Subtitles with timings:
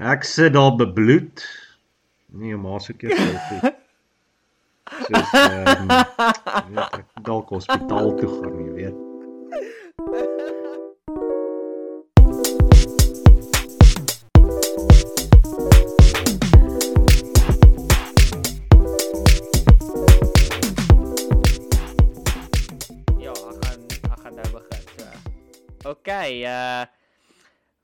[0.00, 1.40] Ek sit daar bebloed.
[2.26, 3.70] Nee, jou ma se keer koffie.
[5.06, 5.88] Soos ehm
[6.76, 8.98] um, dalk hospitaal toe gaan, jy weet.
[23.16, 24.84] Ja, ek gaan ek gaan nou begin.
[24.92, 25.08] So.
[25.96, 26.12] OK,
[26.44, 26.95] uh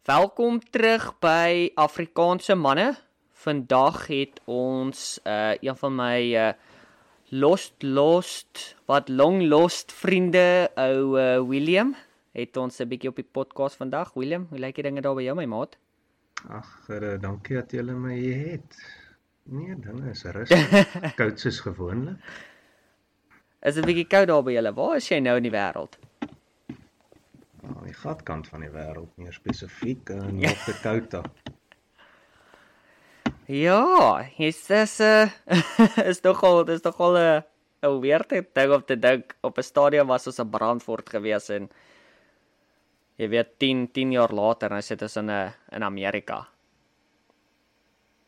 [0.02, 2.96] welkom terug by Afrikaanse manne.
[3.44, 6.52] Vandag het ons uh een van my uh
[7.30, 11.94] lost lost wat long lost vriende ou uh, William
[12.32, 14.12] het ons 'n bietjie op die podcast vandag.
[14.14, 15.78] William, hoe lyk die dinge daar by jou my maat?
[16.48, 18.76] Ag, uh, dankie dat jy my hier het.
[19.42, 20.96] Nee, dinge is rustig.
[21.20, 22.16] Koud soos gewoonlik.
[23.62, 24.74] Is dit bietjie koud daar by julle?
[24.74, 25.98] Waar is jy nou in die wêreld?
[27.62, 31.22] Aan die gatkant van die wêreld, meer spesifiek in North Dakota.
[33.46, 35.30] Ja, is dis 'n uh,
[36.10, 37.42] is nogal dis nogal 'n
[37.82, 41.70] 'n weirde ding om te dink op 'n stadium was ons 'n brandfort gewees en
[43.16, 46.48] jy weet 10 10 jaar later nou sit ons in 'n in Amerika.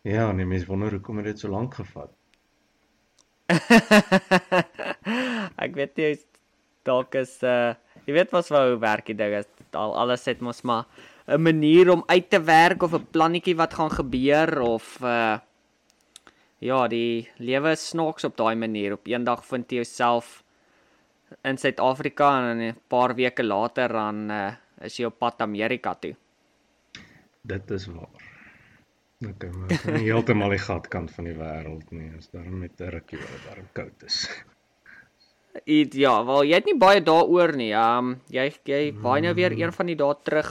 [0.03, 2.11] Ja, nee, mense wonder hoekom het dit so lank gevat.
[5.65, 6.21] Ek weet nie
[6.83, 7.75] dalk is uh
[8.07, 10.85] jy weet wat wou werk die ding is al alles het mos maar
[11.27, 15.39] 'n manier om uit te werk of 'n plannetjie wat gaan gebeur of uh
[16.65, 18.97] ja, die lewe is snaaks op daai manier.
[18.97, 20.43] Op eendag vind jy jouself
[21.45, 26.17] in Suid-Afrika en 'n paar weke later dan uh is jy op pad Amerika toe.
[27.43, 28.23] Dit is waar.
[29.29, 32.11] Okay, dit is nie heeltemal die gatkant van die wêreld nie.
[32.19, 34.45] Is daar met 'n rukkie waar dit warm koud is.
[35.63, 37.71] Eet ja, wel jy het nie baie daaroor nie.
[37.79, 40.51] Um jy jy waai nou weer een van die dae terug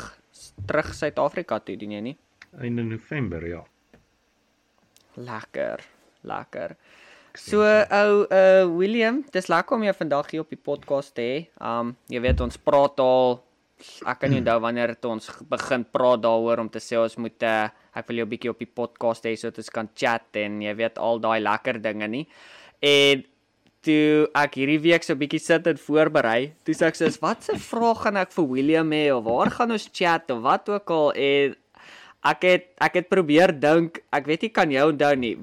[0.68, 2.18] terug Suid-Afrika toe, doen jy nie?
[2.62, 3.64] Einde November, ja.
[5.16, 5.84] Lekker,
[6.24, 6.76] lekker.
[7.36, 11.40] So ou uh William, dis lekker om jou vandag hier op die podcast te hê.
[11.60, 13.42] Um jy weet ons praat al
[14.08, 17.46] ek kan nie onthou wanneer het ons begin praat daaroor om te sê ons moet
[17.48, 20.62] uh, ek wil jou 'n bietjie op die podcast hê sodat ons kan chat en
[20.62, 22.26] jy weet al daai lekker dinge nie.
[22.82, 23.24] En
[23.84, 27.44] toe ek hierdie week so 'n bietjie sit en voorberei, toe sê ek soos wat
[27.44, 30.90] se vraag gaan ek vir William hê of waar gaan ons chat of wat ook
[30.90, 31.56] al en
[32.24, 35.38] ek het ek het probeer dink, ek weet nie kan jy onthou nie.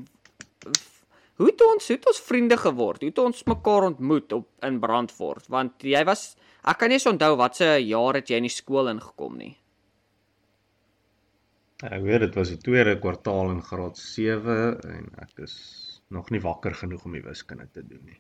[1.41, 3.01] Hoe het ons het ons vriende geword?
[3.01, 5.47] Hoe het ons mekaar ontmoet op in Brandfort?
[5.49, 8.89] Want jy was ek kan nie eens onthou watse jaar het jy in die skool
[8.93, 9.55] ingekom nie.
[11.81, 15.55] Ek weet dit was die tweede kwartaal in graad 7 en ek is
[16.13, 18.19] nog nie wakker genoeg om die wiskunde te doen nie.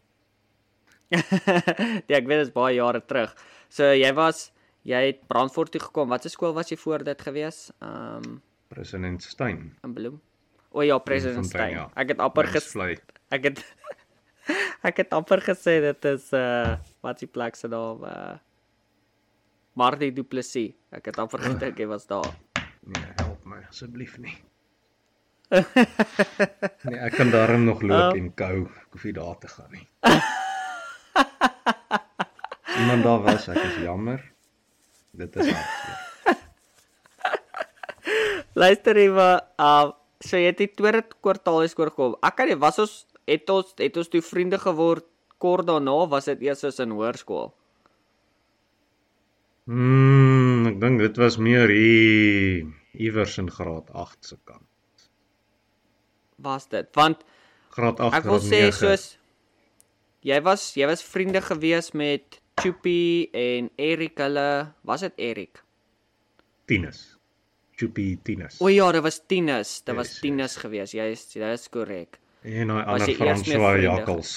[2.10, 3.32] ja, ek weet dit is baie jare terug.
[3.68, 4.50] So jy was
[4.86, 6.08] jy het Brandfort toe gekom.
[6.12, 7.70] Watse skool was jy voor dit gewees?
[7.82, 8.40] Um
[8.70, 9.72] President Stein.
[9.84, 10.20] in Bloem.
[10.70, 11.72] O ja, President Stein.
[11.74, 11.88] ja.
[11.98, 12.94] Ek het amper ges Vlei.
[13.34, 13.64] ek het
[14.88, 18.36] ek het amper gesê dit is uh wat die plek se naam uh
[19.74, 20.72] Marty Du Plessis.
[20.94, 22.30] Ek het amper gedink hy was daar.
[22.86, 24.36] Nee, help my asseblief nie.
[26.86, 28.18] nee, ek kan daarom nog loop Um.
[28.22, 28.56] en kou.
[28.84, 29.86] Ek hoef nie daar te gaan nie.
[32.80, 34.22] Iemand daar was, ek is jammer.
[35.20, 36.06] Dit is hartseer.
[38.60, 39.30] Luister ewe,
[39.60, 42.18] uh so jy het die tweede kwartaal is oorgekom.
[42.26, 42.96] Ek kan nie was ons
[43.30, 45.06] het ons het ons toe vriende geword
[45.40, 47.48] kort daarna was dit eers as in hoërskool.
[49.70, 52.68] Mm, ek dink dit was meer hier
[53.00, 55.08] iewers in graad 8 se kant.
[56.44, 56.88] Was dit?
[56.96, 57.24] Want
[57.72, 58.76] Graad 8 ek wil sê 9.
[58.76, 59.06] soos
[60.26, 64.48] jy was jy was vriende gewees met Chupi en Erik hulle,
[64.86, 65.62] was dit Erik?
[66.70, 67.18] Tinus.
[67.80, 68.60] Chupi Tinus.
[68.60, 70.20] O ja, dit was Tinus, dit was Yes, yes.
[70.24, 70.92] Tinus gewees.
[70.94, 72.20] Jy is jy is korrek.
[72.44, 73.86] En daai Was ander François vriende?
[73.86, 74.32] Jakkels.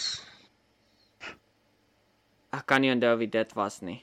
[2.53, 3.99] Ek kan nie onthou wie dit was nie.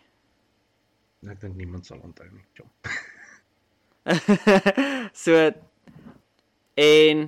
[1.28, 2.70] Ek dink niemand sal onthou nie, chom.
[5.24, 5.36] so
[6.80, 7.26] en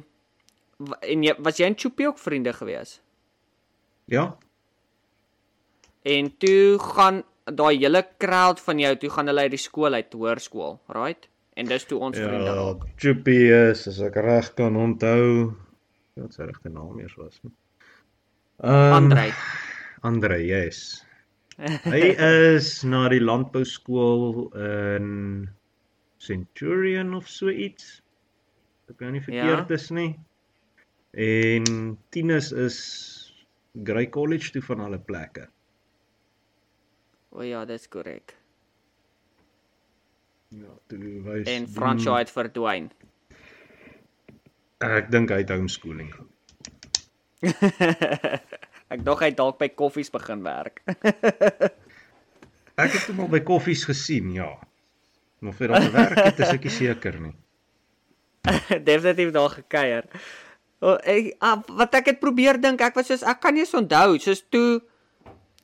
[1.13, 2.97] en jy was jy en Chupi ook vriende gewees?
[4.11, 4.33] Ja,
[6.03, 10.13] En toe gaan daai hele crowd van jou, toe gaan hulle uit die skool uit
[10.15, 11.29] hoërskool, right?
[11.59, 12.85] En dis toe ons vriende ja, raak.
[12.97, 15.53] Chupi is as ek reg kan onthou,
[16.17, 17.41] wat sy regte naam eers was.
[17.43, 19.29] Um, Andrei.
[20.07, 21.03] Andre, yes.
[21.93, 25.49] Hy is na die landbou skool in
[26.23, 28.01] Centurion of so iets.
[28.91, 29.77] Ek kan nie verkeerd Ja.
[29.77, 30.13] is nie.
[31.13, 32.79] En Tinus is
[33.85, 35.49] Grey College toe van alle plekke.
[37.33, 38.35] O ja, dis korrek.
[40.53, 42.91] Ja, toe wys En Fransjo het verdwyn.
[44.85, 46.11] Ek dink hy het homeschooling.
[48.93, 50.83] ek dink hy dalk by koffies begin werk.
[52.77, 54.51] Ek het hom al by koffies gesien, ja.
[55.43, 57.35] Maar vir hom werk het is ek nie seker nie.
[58.89, 60.09] Definitief daar gekuier.
[60.83, 63.77] Oh, ek ah, wat ek het probeer dink, ek was soos ek kan nie eens
[63.79, 64.83] onthou, soos toe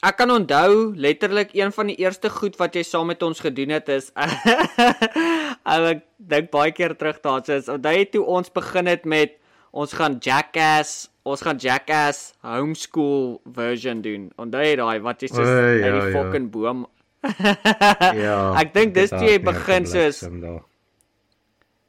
[0.06, 3.74] ek kan onthou letterlik een van die eerste goed wat jy saam met ons gedoen
[3.74, 4.12] het is
[5.78, 9.38] ek dink baie keer terug daar soos onthou jy toe ons begin het met
[9.78, 14.30] ons gaan Jackass, ons gaan Jackass homeschool version doen.
[14.40, 16.14] Onthou jy daai wat jy soos O, uit ja, die ja.
[16.16, 16.86] fucking boom
[18.24, 18.38] Ja.
[18.60, 20.62] Ek dink dis toe jy begin soos daar.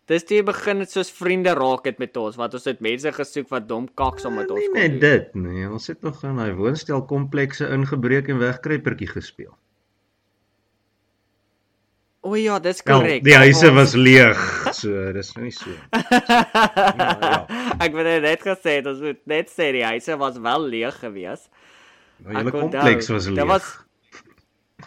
[0.10, 3.12] Dis toe jy begin het soos vriende raak het met ons wat ons het mense
[3.14, 5.02] gesoek wat dom kaks om met ons kon net doen.
[5.04, 9.52] dit nee, ons het nog in daai woonstel komplekse ingebreek en wegkruipertjie gespeel.
[12.26, 13.22] O ja, dis korrek.
[13.24, 14.40] die huise was leeg,
[14.80, 15.76] so dis nou nie so.
[15.94, 17.46] ja.
[17.78, 21.48] Ek het net gesê dit moet net sê die huise was wel leeg geweest.
[22.26, 23.40] Nou, onthou, kompleks was leeg.
[23.44, 23.70] Dit was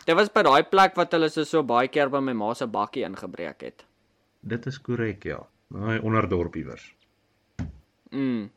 [0.03, 2.67] Dit was by daai plek wat hulle so so baie keer by my ma se
[2.67, 3.87] bakkie ingebreek het.
[4.43, 5.39] Dit is korrek, ja.
[5.73, 6.89] Daai onderdorp iewers.
[8.11, 8.51] Mm.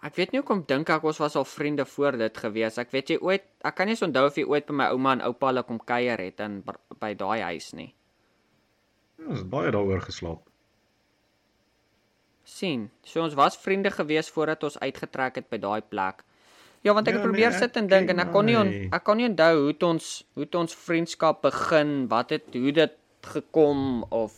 [0.00, 2.78] Ek weet nie hoekom dink ek ons was al vriende voor dit gewees.
[2.80, 5.16] Ek weet jy ooit, ek kan nie eens onthou of jy ooit by my ouma
[5.18, 6.60] en oupa hulle kom kuier het in
[7.00, 7.90] by daai huis nie.
[9.20, 10.46] Ja, ons het baie daaroor geslaap.
[12.50, 12.88] sien.
[13.06, 16.24] So ons was vriende gewees voordat ons uitgetrek het by daai plek.
[16.82, 18.70] Ja, want ek Ja, het probeer nee, sit en dink en ek kon nie on,
[18.90, 22.72] ek kon nie onthou hoe het ons hoe het ons vriendskap begin, wat het hoe
[22.72, 24.32] dit gekom of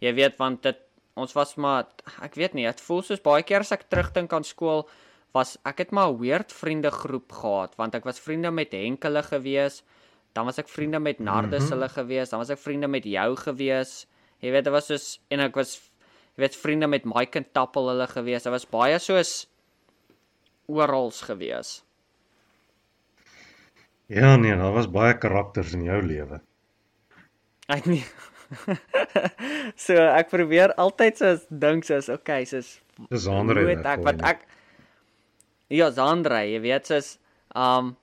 [0.00, 0.78] jy weet want dit
[1.16, 1.86] ons was maar
[2.22, 4.88] ek weet nie, dit voel soos baie keer as ek terugdink aan skool
[5.34, 9.82] was ek het maar 'n weird vriendegroep gehad want ek was vriende met Henkele gewees,
[10.34, 11.72] dan was ek vriende met Nardus Mhm.
[11.72, 14.06] hulle gewees, dan was ek vriende met jou gewees.
[14.40, 15.76] Jy weet, dit was soos en ek was
[16.36, 18.42] jy weet vriende met Mike en Tappel hulle gewees.
[18.42, 19.46] Dit was baie soos
[20.66, 21.82] oral gewees.
[24.06, 26.40] Ja nee, daar was baie karakters in jou lewe.
[27.72, 28.02] Ek nie.
[29.84, 32.78] so ek probeer altyd soos dink soos okay, soos
[33.10, 34.44] Dis ander hoe het ek wat ek
[35.72, 37.14] Ja, Sandra, jy weet soos
[37.56, 37.94] um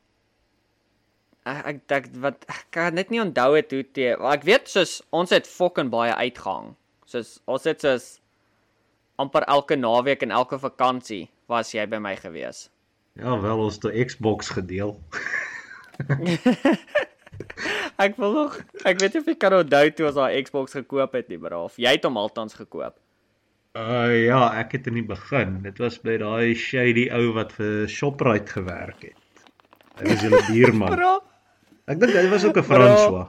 [1.45, 4.99] ek ek ek wat ek kan net nie onthou het hoe te ek weet soos
[5.13, 6.73] ons het fucking baie uitgang.
[7.05, 8.09] Soos ons het soos
[9.21, 12.69] amper elke naweek en elke vakansie was jy by my gewees.
[13.19, 14.97] Ja, wel ons het 'n Xbox gedeel.
[18.01, 21.13] Ek wil nog ek weet nie of ek kan onthou toe ons daai Xbox gekoop
[21.18, 21.78] het nie, braaf.
[21.81, 22.95] Jy het hom altans gekoop.
[23.78, 25.62] Uh ja, ek het in die begin.
[25.63, 29.45] Dit was by daai shady ou wat vir Shoprite gewerk het.
[30.00, 30.98] Hy was julle buurman.
[31.92, 33.28] Ek dink hy was ook 'n François.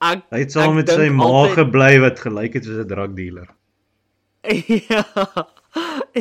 [0.00, 3.48] ek Hy het saam met sy ma altyd- gebly wat gelyk het soos 'n drugdealer.
[4.90, 5.02] ja.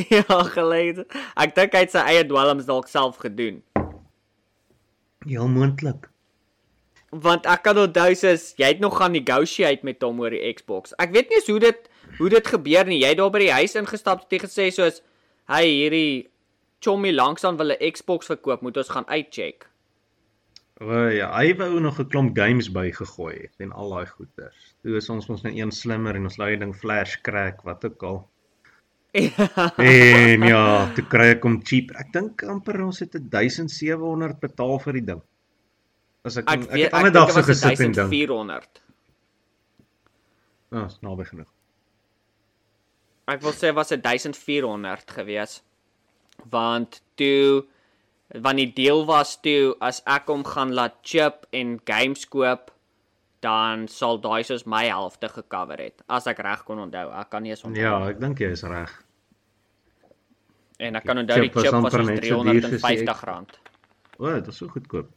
[0.10, 1.06] Ja, geleer.
[1.38, 3.62] Ek dink hy het sy eie dwelms dalk self gedoen.
[5.25, 6.10] Heel moontlik.
[7.10, 10.94] Want ek kan onthou sies jy het nog gaan negotiate met hom oor die Xbox.
[11.01, 11.89] Ek weet nie hoe dit
[12.19, 13.01] hoe dit gebeur nie.
[13.01, 15.01] Jy het daar by die huis ingestap het jy gesê soos
[15.51, 16.27] hy hierdie
[16.86, 19.69] chommy langsaan wil 'n Xbox verkoop, moet ons gaan uitcheck.
[20.81, 24.75] O ja, hy wou nog 'n klomp games bygegooi het en al daai goeders.
[24.83, 27.86] Toe is ons mos net een slimmer en ons laai die ding flash crack wat
[27.86, 28.18] ook al.
[29.16, 30.64] En ja,
[30.95, 31.94] toe kry ek hom cheap.
[31.95, 35.22] Ek dink amper ons het 1700 betaal vir die ding.
[36.26, 38.12] As ek Ek ek, weet het ek ander dag so gesit en dink.
[38.12, 38.81] 1400.
[40.76, 41.52] Ja, is naby genoeg.
[43.31, 45.62] Ek wil sê was dit 1400 gewees.
[46.52, 47.64] Want toe
[48.42, 52.74] want die deel was toe as ek hom gaan laat chip en games koop
[53.45, 57.12] dan sal daai soos my helfte gecover het as ek reg kon onthou.
[57.14, 57.84] Ek kan nie eens onthou.
[57.86, 59.05] Ja, ek dink jy is reg.
[60.80, 62.72] En ek kan onthou die chip was chip was amper soos net so duur soos
[62.72, 63.60] die 350 rand.
[64.18, 65.12] O, dit is so goedkoop.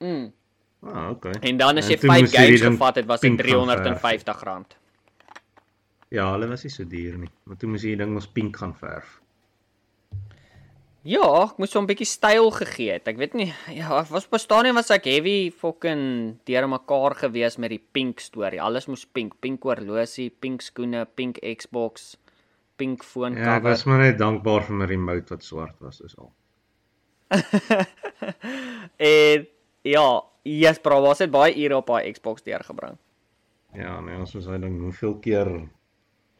[0.00, 0.32] Mm.
[0.86, 1.32] Ah, okay.
[1.42, 3.48] En dan as jy toe 5 moes jy die games gevat het was dit pink
[3.48, 3.86] gaan verf.
[3.86, 4.76] 350 rand.
[6.08, 8.56] Ja, hulle was nie so duur nie, maar toe moes jy die ding ons pink
[8.56, 9.18] gaan verf.
[11.08, 13.08] Ja, ek moes hom 'n bietjie styl gegee het.
[13.08, 17.56] Ek weet nie, ja, was op 'n stadium was ek heavy fucking deur mekaar gewees
[17.58, 18.60] met die pink storie.
[18.60, 22.16] Alles moes pink, pink oorlosie, pink skoene, pink Xbox,
[22.78, 23.70] pink foon Ja, ek cover.
[23.72, 26.30] was maar net dankbaar vir my remote wat swart was, dis al.
[28.96, 29.46] en
[29.84, 30.06] ja,
[30.48, 32.96] yes, bro, was dit baie ure op daai Xbox deurgebring.
[33.76, 35.50] Ja, nee, ons was hy ding hoeveel keer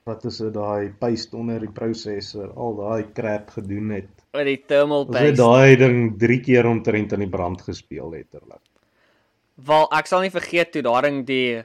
[0.09, 4.09] wat is dit daai paste onder die prosessor, al daai crap gedoen het.
[4.33, 5.43] Met die thermal Ons het paste.
[5.43, 8.63] daai ding 3 keer omtrent aan die brand gespeel letterlik.
[9.69, 11.59] Wel, ek sal nie vergeet toe daarin die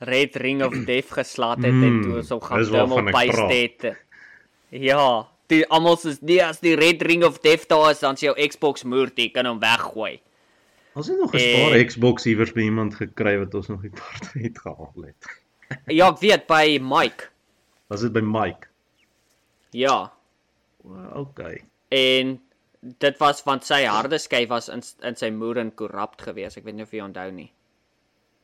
[0.00, 3.90] Red Ring of Death geslat het mm, en toe ons hom gaan dummel byste.
[4.70, 8.28] Ja, die almal sê nee as die Red Ring of Death daar is dan sy
[8.28, 10.20] jou Xbox moer jy kan hom weggooi.
[10.94, 11.86] Ons het nog 'n paar en...
[11.86, 15.30] Xbox iewers by iemand gekry wat ons nog nie part het gehaal het.
[15.86, 17.30] ja, ek weet by Mike.
[17.90, 18.68] Was dit by Mike?
[19.70, 20.12] Ja.
[20.82, 21.62] Well, okay.
[21.88, 22.40] En
[22.80, 26.56] dit was want sy harde skyf was in in sy moer en korrupt geweest.
[26.56, 27.50] Ek weet nie of jy onthou nie.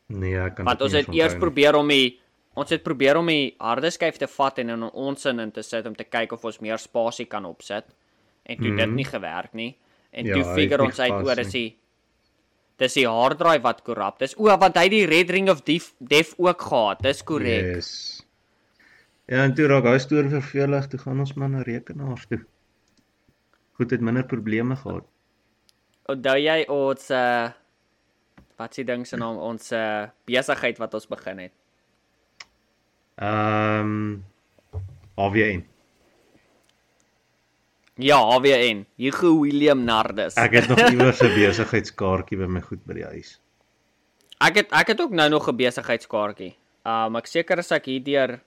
[0.07, 2.19] Nee, ek kan Want ons het eers probeer om die
[2.57, 5.65] ons het probeer om die harde skyf te vat en in ons sin in te
[5.67, 7.85] sit om te kyk of ons meer spasie kan opsit.
[8.47, 8.79] En toe mm -hmm.
[8.79, 8.97] dit mhm.
[8.97, 9.77] nie gewerk nie.
[10.11, 11.77] En ja, toe figure ons uit oor is die
[12.77, 14.37] dis die hard drive wat korrupt is.
[14.37, 17.03] O, want hy die Red Ring of Death def ook gehad.
[17.03, 17.75] Dis korrek.
[17.77, 17.91] Yes.
[19.27, 22.45] Ja, en toe raak hy stoor vervelig, toe gaan ons maar na rekenaars toe.
[23.73, 25.05] Goed het minder probleme gehad.
[26.07, 27.53] Onthou jy ons uh
[28.57, 31.53] wat s'ie ding se naam ons uh besigheid wat ons begin het?
[33.17, 34.25] Ehm um,
[35.17, 35.65] AVN.
[37.95, 38.85] Ja, AVN.
[38.97, 40.35] Hugo William Nardus.
[40.37, 43.41] Ek het nog iewers 'n besigheidskaartjie by my goed by die huis.
[44.39, 46.53] Ek het ek het ook nou nog 'n besigheidskaartjie.
[46.85, 48.41] Um ek seker as ek hierdeur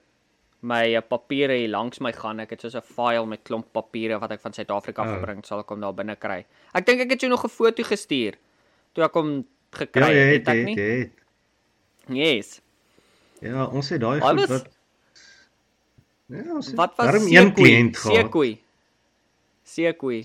[0.60, 2.40] my uh, papiere hier langs my gaan.
[2.40, 5.14] Ek het soos 'n file met klomp papiere wat ek van Suid-Afrika oh.
[5.14, 6.46] gebring, sal ek hom daar binne kry.
[6.72, 8.38] Ek dink ek het jou nog 'n foto gestuur
[8.92, 10.76] toe ek hom gekry ja, het, het ek nie.
[10.78, 11.10] Het, het.
[12.06, 12.60] Yes.
[13.40, 14.68] Ja, ons het daai goed wat
[16.30, 18.16] Ja, ons het Wat was een kliënt gehad.
[18.16, 18.58] Sekoe.
[19.62, 20.20] Sekoe.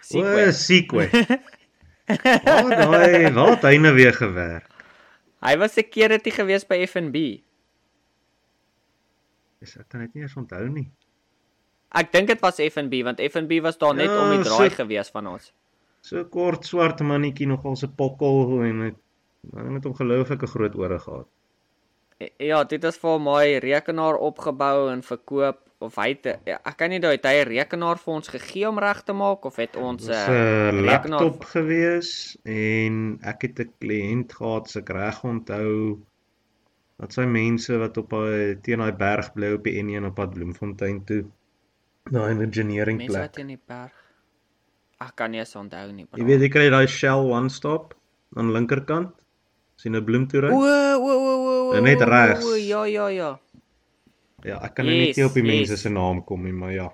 [0.00, 0.46] Sekoe.
[0.46, 1.06] O, Sekoe.
[2.42, 4.66] Waar daai, waar het hy nou weer gewerk?
[5.42, 7.42] Hy was 'n keer het hy gewees by FNB.
[9.62, 10.90] Dis ek kan dit nie eens onthou nie.
[11.94, 14.76] Ek dink dit was FNB want FNB was daar net ja, om die draai so,
[14.82, 15.52] gewees van ons.
[16.00, 18.96] So kort swart mannetjie nogal se pokkel en ek
[19.52, 21.28] het hom gelooflik 'n groot ore gehad.
[22.38, 26.92] Ja, dit is vir my rekenaar opgebou en verkoop of hy het ja, ek kan
[26.92, 30.06] nie daai hy 'n rekenaar vir ons gegee om reg te maak of het ons
[30.06, 35.98] 'n uh, laptop gewees en ek het 'n kliënt gehad se reg onthou
[37.02, 40.36] Wat sy mense wat op daai teen daai berg bly op die N1 op pad
[40.36, 41.24] Bloemfontein toe.
[42.06, 43.08] Daai engineering plek.
[43.10, 43.96] Mense wat in die berg.
[45.02, 46.06] Ag kan nie eens onthou nie.
[46.06, 46.20] Bro.
[46.20, 47.96] Jy weet jy kry daai Shell one stop
[48.38, 49.16] aan linkerkant.
[49.82, 50.62] Sien 'n bloemtoerusting.
[50.62, 51.80] O o o o.
[51.80, 52.44] Net regs.
[52.46, 53.30] O ja ja ja.
[54.42, 55.82] Ja, ek kan yes, nie op die mense yes.
[55.86, 56.88] se naam kom nie, maar ja.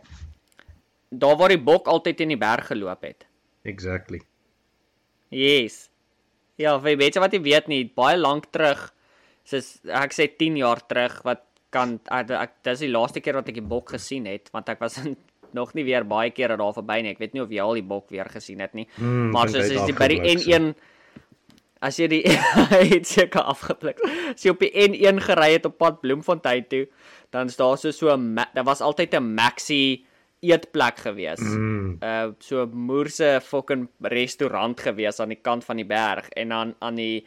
[1.09, 3.25] Daar waar die bok altyd in die berg geloop het.
[3.65, 4.21] Exactly.
[5.33, 5.89] Yes.
[6.57, 8.91] Ja, weet jy wat jy weet nie, baie lank terug
[9.49, 13.49] soos ek sê 10 jaar terug wat kan ek, ek dis die laaste keer wat
[13.49, 15.17] ek die bok gesien het want ek was in,
[15.59, 17.15] nog nie weer baie kere daar verby nie.
[17.15, 18.85] Ek weet nie of jy al die bok weer gesien het nie.
[19.01, 20.75] Mm, maar soos is die by die N1
[21.81, 22.23] as jy die
[22.93, 24.01] het seker afgepluk.
[24.35, 26.87] As jy op die N1 gery het op pad Bloemfontein toe,
[27.31, 28.17] dan is daar so so
[28.55, 30.05] daar was altyd 'n Maxi
[30.41, 31.41] eetplek gewees.
[31.41, 31.99] Mm.
[32.03, 36.95] Uh so moerse fucking restaurant gewees aan die kant van die berg en dan aan
[36.95, 37.27] die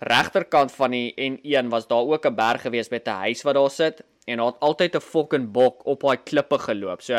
[0.00, 3.70] regterkant van die N1 was daar ook 'n berg gewees met 'n huis wat daar
[3.70, 7.02] sit en daar het altyd 'n fucking bok op daai klippe geloop.
[7.02, 7.14] So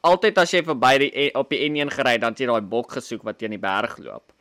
[0.00, 3.22] altyd as jy verby die op die N1 gery dan het jy daai bok gesoek
[3.22, 4.32] wat teen die berg loop.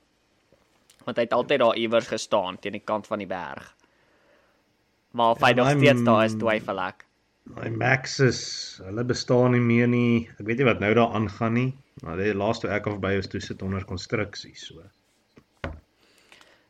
[1.07, 3.71] Want hy het altyd daar iewers gestaan teen die kant van die berg.
[5.15, 7.05] Maar of hy nog steeds daar is, twyfel ek.
[7.55, 8.41] My Maxis,
[8.83, 10.27] hulle bestaan nie meer nie.
[10.35, 11.69] Ek weet nie wat nou daar aangaan nie.
[12.03, 14.83] Maar die laaste ek of by is toe sit onder konstruksie so.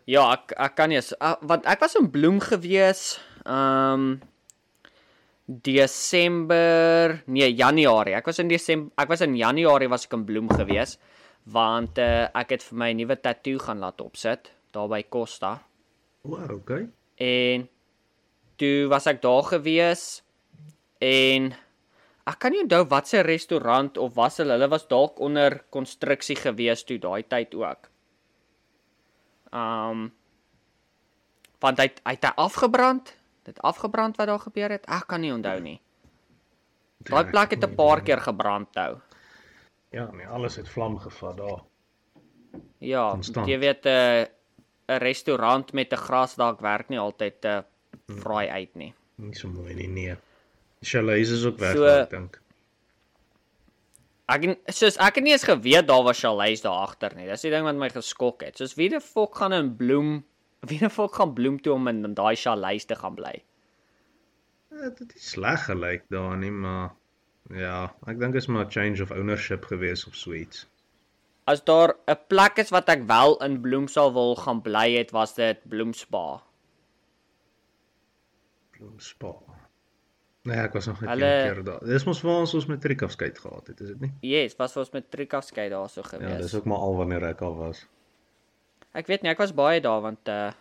[0.08, 3.18] Ja, ek ek kan nie uh, want ek was in Bloem gewees.
[3.44, 4.20] Um
[5.48, 8.18] Desember, nee, Januarie.
[8.20, 10.98] Ek was in Desember, ek was in Januarie was ek in Bloem gewees
[11.48, 15.54] want uh, ek het vir my nuwe tatoe gaan laat opsit daar by Costa.
[16.28, 16.88] O, oh, okay.
[17.24, 17.68] En
[18.60, 20.04] toe was ek daar gewees
[21.04, 21.54] en
[22.28, 26.36] ek kan nie onthou wat se restaurant of was hulle hulle was dalk onder konstruksie
[26.36, 27.90] gewees toe daai tyd ook.
[29.56, 30.10] Um
[31.64, 33.16] want hy hy het afgebrand.
[33.48, 34.84] Dit afgebrand wat daar gebeur het.
[34.92, 35.80] Ek kan nie onthou nie.
[37.08, 39.00] Daai plek het 'n paar keer gebrand hou.
[39.96, 41.62] Ja, nee, alles het vlam gevat daar.
[42.84, 43.48] Ja, Constant.
[43.48, 44.26] jy weet 'n uh,
[44.88, 48.94] 'n restaurant met 'n grasdak werk nie altyd te uh, vraai uit nie.
[49.16, 50.16] Nie so mooi nie, nee.
[50.82, 52.42] Chalet is ook weg, so, ek dink.
[54.28, 54.44] Ek
[54.76, 57.28] soos ek het nie eens geweet daar was chalets daar agter nie.
[57.30, 58.58] Dis die ding wat my geskok het.
[58.60, 60.26] Soos wie die fok gaan in bloem?
[60.68, 63.44] Wie die fok gaan bloem toe om in daai chalets te gaan bly?
[64.74, 66.97] Ja, dit is sleg gelyk daar nie, maar
[67.50, 70.66] ja, ek dink is maar change of ownership gewees of sweets.
[71.48, 75.12] As daar 'n plek is wat ek wel in bloem sal wil gaan bly het,
[75.12, 76.42] was dit Bloemspa.
[78.78, 79.32] Bloem Spa.
[80.48, 81.80] Nee, ek was nog net Hulle- een keer daar.
[81.86, 84.12] Dis mos waar ons ons matriekafskeid gehad het, is dit nie?
[84.22, 86.38] Yes, was ons matriek afskeid daarso Ja, gewees.
[86.42, 87.86] dis ook maar al wanneer ek al was.
[88.94, 90.52] Ek weet nie, ek was baie daar want uh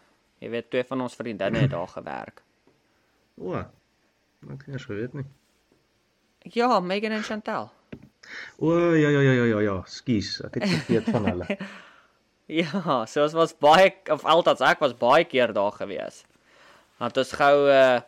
[0.41, 2.43] jy weet twee van ons vriendinne het daar gewerk.
[3.39, 3.55] O.
[3.55, 3.69] Ek
[4.59, 5.25] het nie geweet nie.
[6.59, 7.71] Ja, Megan en Chantel.
[8.59, 11.59] O, ja ja ja ja ja ja, skus, ek het vergeet van hulle.
[12.47, 16.23] Ja, so ons was baie of althans ek was baie keer daar gewees.
[17.03, 17.99] Want ons gou uh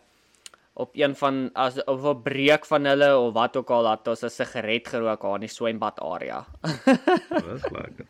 [0.78, 4.23] op een van as of 'n breek van hulle of wat ook al het ons
[4.23, 6.47] 'n sigaret gerook daar in die swembad area.
[6.62, 8.07] Dis lekker.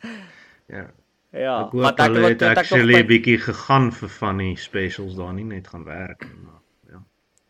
[0.67, 0.85] Ja.
[1.31, 5.67] ja, Ek hoop hulle het actually bietjie gegaan vir van die specials daar nie net
[5.67, 6.58] gaan werk nie, maar ja.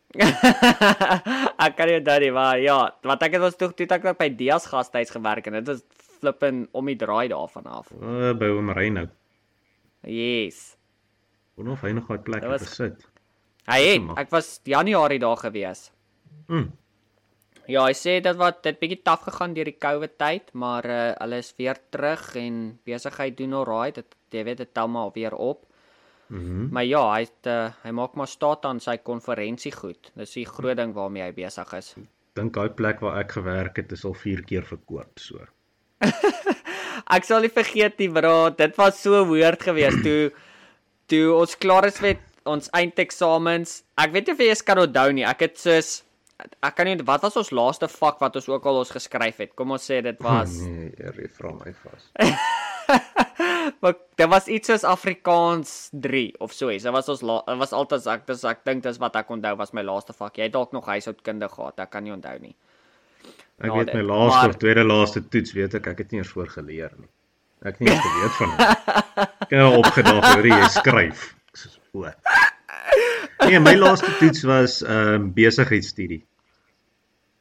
[1.66, 4.66] ek kan nie daai maar ja, wat ek het was toe toe ek by Dias
[4.72, 5.84] gastehuis gewerk en dit was
[6.20, 7.92] flippin om die draai daarvan af.
[7.96, 9.06] O, by hom ry nou.
[10.10, 10.76] Yes.
[11.56, 13.06] Wonder of hy nog daai plek was- besit.
[13.70, 15.92] Hy het, ek was Januarie daar gewees.
[16.50, 16.72] Mm.
[17.70, 21.12] Ja, hy sê dit wat dit bietjie taaf gegaan deur die COVID tyd, maar uh,
[21.20, 23.92] hulle is weer terug en besigheid doen alraai.
[24.00, 25.68] Dit jy weet dit tel maar weer op.
[26.30, 26.70] Mhm.
[26.74, 30.12] Maar ja, hy het, uh, hy maak maar staat aan sy konferensie goed.
[30.16, 31.96] Dis die groot ding waarmee hy besig is.
[32.38, 35.42] Dink daai plek waar ek gewerk het is al 4 keer verkoop so.
[37.16, 38.52] Ek sal nie vergeet nie, bro.
[38.54, 40.30] Dit was so weird geweest toe
[41.10, 43.80] toe ons klaar is met ons eindeksamens.
[43.98, 45.26] Ek weet nie of jy eens kan onthou nie.
[45.26, 46.04] Ek het soos
[46.40, 49.56] ek kan nie wat was ons laaste vak wat ons ook al ons geskryf het.
[49.58, 52.12] Kom ons sê dit was nee, jy vra my vas.
[53.82, 56.84] Maar dit was iets soos Afrikaans 3 of so iets.
[56.84, 59.72] Dit was ons la- was altyd ek dis ek dink dis wat ek onthou was
[59.74, 60.38] my laaste vak.
[60.38, 61.80] Jy het dalk nog huishoudkunde gehad.
[61.80, 62.56] Ek kan nie onthou nie.
[63.60, 66.22] Ek Ja, weet my laaste maar- of tweede laaste toets weet ek ek het nie
[66.22, 67.10] eens voor geleer nie.
[67.62, 68.68] Ek het nie eens geweet van dit.
[69.44, 71.24] Ek het al opgedag hoor jy skryf.
[71.52, 72.06] Ek sê o.
[73.50, 76.22] Nee, my laaste toets was ehm um, besigheidstudie.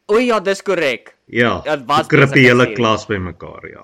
[0.08, 1.14] O ja, dis korrek.
[1.26, 3.82] Ja, Dit was die hele klas bymekaar, ja.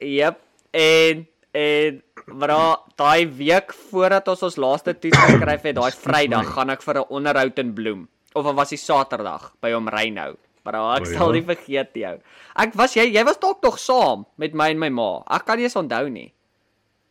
[0.00, 0.38] Jep.
[0.72, 2.52] En en maar
[2.96, 7.08] daai week voordat ons ons laaste toets geskryf het, daai Vrydag gaan ek vir 'n
[7.08, 8.08] onderhoud in Bloem.
[8.32, 10.36] Of dit was die Saterdag by hom Reynou.
[10.64, 12.18] Maar ek sal nie vergeet jou.
[12.56, 15.22] Ek was jy jy was dalk nog saam met my en my ma.
[15.28, 16.32] Ek kan nie eens onthou nie.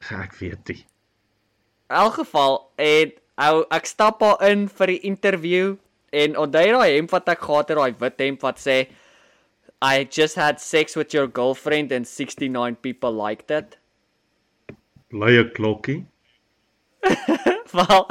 [0.26, 0.86] Ek weet nie.
[1.92, 5.76] In elk geval en ou ek stap daar in vir die interview
[6.12, 8.78] en onthou jy daai hemp wat ek gehad het, daai wit hemp wat sê
[9.82, 13.78] I just had sex with your girlfriend and 69 people liked it.
[15.12, 16.06] Luie klokkie.
[17.74, 18.02] Wel,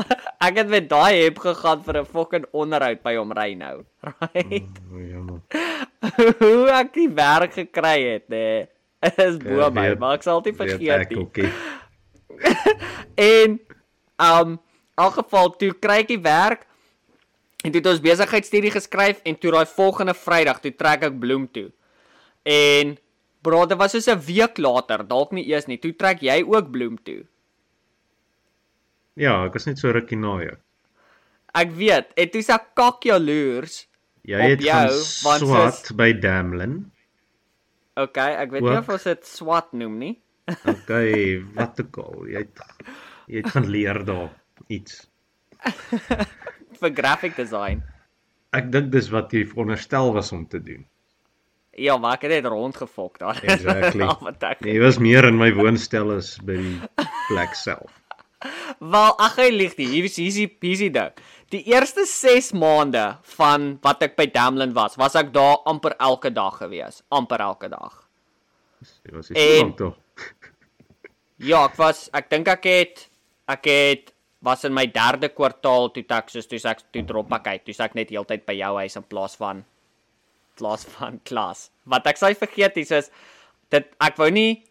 [0.43, 3.85] ek het met daai hemp gegaan vir 'n fucking onderhoud by hom ry nou.
[4.09, 4.81] Right?
[4.91, 5.41] O, jammer.
[6.41, 8.67] Hoe ek die werk gekry het, nê.
[9.17, 11.21] Is bo my, weet- maar ek sal dit vergeet nie.
[11.23, 11.53] ookie.
[13.17, 13.61] En
[14.19, 16.67] um in elk geval toe kry ek die werk
[17.65, 21.49] en toe het ons besigheidstudie geskryf en toe daai volgende Vrydag toe trek ek bloem
[21.53, 21.71] toe.
[22.43, 22.97] En
[23.43, 26.71] bro, dit was soos 'n week later, dalk nie eers nie, toe trek jy ook
[26.71, 27.25] bloem toe.
[29.21, 30.57] Ja, ek was net so rukkie na jou.
[31.55, 33.87] Ek weet, en toe sa kak jaloers.
[34.23, 34.89] Jy het jou,
[35.25, 36.91] want swat sis- by Damlin.
[37.97, 38.79] Okay, ek weet nie Ook.
[38.79, 40.21] of ons dit swat noem nie.
[40.65, 42.27] Okay, wat ook al.
[42.29, 42.61] Jy het
[43.27, 44.31] jy het gaan leer daar
[44.69, 45.09] iets.
[46.81, 47.83] vir graphic design.
[48.57, 50.83] Ek dink dis wat jy veronderstel was om te doen.
[51.79, 53.39] Ja, maar ek het net rondgefok daar.
[53.55, 54.09] Exactly.
[54.41, 54.65] Ek.
[54.67, 56.77] Jy was meer in my woonstel as by die
[57.29, 57.95] plek self.
[58.81, 59.87] Wel, ag hy lieg nie.
[59.93, 61.25] Hier is hier is hier is ding.
[61.53, 63.05] Die eerste 6 maande
[63.37, 67.69] van wat ek by Damlin was, was ek daar amper elke dag gewees, amper elke
[67.73, 67.97] dag.
[69.05, 69.99] Jy was so lank tog.
[71.41, 73.07] Ja, ek was ek dink ek het
[73.51, 74.13] ek het
[74.43, 77.77] was in my derde kwartaal toe ek soos toe ek toe drop ek uit, toe
[77.85, 79.65] ek net heeltyd by jou huis in plaas van
[80.61, 81.69] plaas van klas.
[81.89, 83.11] Wat ek sê vergeet is is
[83.73, 84.63] dit ek wou nie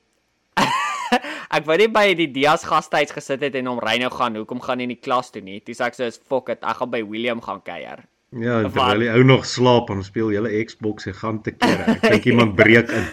[1.55, 4.62] ek wou nie by die Dias gastehuis gesit het en hom ry nou gaan, hoekom
[4.65, 5.62] gaan nie klas toe nie?
[5.62, 8.05] Toe sê ek soos fuck it, ek gaan by William gaan kuier.
[8.38, 11.97] Ja, terwyl die ou nog slaap en speel julle Xbox se gaan te kere.
[11.97, 13.10] Ek dink iemand breek in.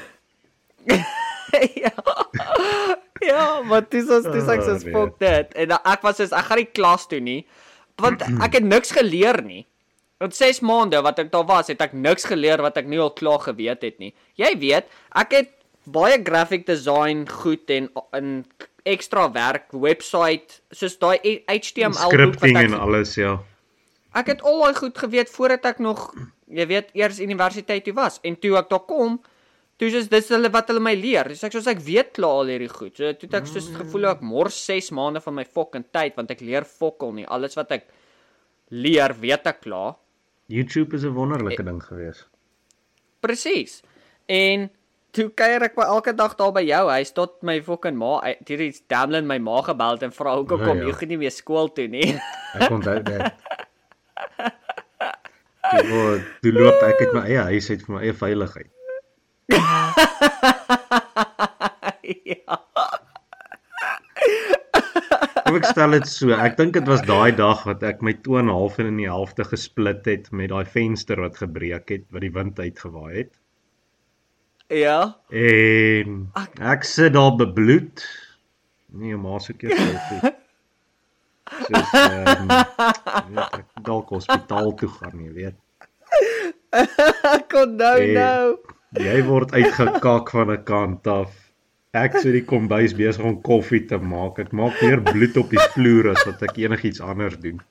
[1.85, 1.93] ja.
[3.31, 4.93] ja, maar dis is dis ek soos nee.
[4.95, 5.57] fuck dit.
[5.65, 7.41] En ek was soos ek gaan nie klas toe nie.
[8.01, 9.65] Want ek het niks geleer nie.
[10.21, 13.13] Op 6 maande wat ek daar was, het ek niks geleer wat ek nie al
[13.17, 14.15] klaar geweet het nie.
[14.41, 15.53] Jy weet, ek het
[15.93, 18.31] baie graphic design goed en in
[18.87, 21.19] ekstra werk, website, soos daai
[21.51, 23.37] HTML boek wat Scripting ek en alles, ja.
[24.17, 26.09] Ek het al daai goed geweet voordat ek nog
[26.47, 29.19] jy weet eers universiteit toe was en toe ek daar kom
[29.79, 31.29] toe is dis hulle wat hulle my leer.
[31.29, 32.95] Dis ek soos ek weet klaar al hierdie goed.
[32.97, 36.41] So toe ek soos gevoel ek mors 6 maande van my fucking tyd want ek
[36.41, 37.27] leer fokkel nie.
[37.27, 37.87] Alles wat ek
[38.71, 39.95] leer, weet ek klaar.
[40.49, 42.25] YouTube is 'n wonderlike ding gewees.
[43.21, 43.83] Presies.
[44.29, 44.71] En
[45.13, 48.75] toe kuier ek by elke dag daar by jou huis tot my fucking ma hierdie
[48.89, 50.85] Damlin my ma gebel en vra hoekom Ja, kom ja.
[50.87, 52.21] jy goed nie weer skool toe nie.
[52.55, 53.33] Ek onthou dit.
[55.67, 58.71] Ek wou toe loop ek uit my eie huis uit vir my eie veiligheid.
[62.33, 62.59] Ja.
[65.47, 68.41] Kom ek stel dit so, ek dink dit was daai dag wat ek my toe
[68.41, 72.07] en 'n half en in die helfte gesplit het met daai venster wat gebreek het
[72.11, 73.35] wat die wind uitgewaai het.
[74.75, 75.17] Ja.
[75.31, 76.33] En
[76.75, 78.03] ek sit daar bebloed.
[78.87, 80.35] Nee, maar so keer koffie.
[81.47, 82.51] Soos ehm
[83.39, 85.59] ek dalk hospitaal toe gaan, jy weet.
[87.35, 88.57] Ek kon nou nou.
[88.99, 91.46] Jy word uitgekak van 'n kant af.
[91.97, 94.41] Ek sit die kombuis besig om koffie te maak.
[94.43, 97.63] Ek maak meer bloed op die vloer as wat ek enigiets anders doen.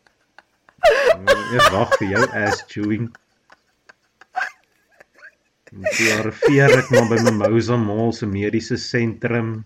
[1.54, 3.12] Eers wag vir jou ass chewing.
[5.76, 9.58] Toe arriveer ek maar by Mimosa Mall se mediese sentrum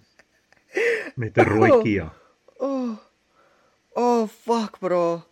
[1.16, 2.10] met 'n rooi Kia.
[2.60, 2.98] Oh.
[3.96, 5.29] Oh fuck bro.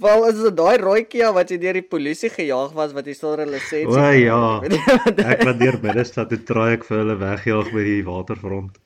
[0.00, 3.46] Wel is dit daai rooitjie wat jy deur die polisie gejaag was wat jy sonder
[3.46, 3.86] 'n lisensie.
[3.88, 4.42] O ja.
[4.62, 5.22] het?
[5.24, 8.78] Ek laat deur middestad toe traai ek vir hulle wegjaag by die waterfront.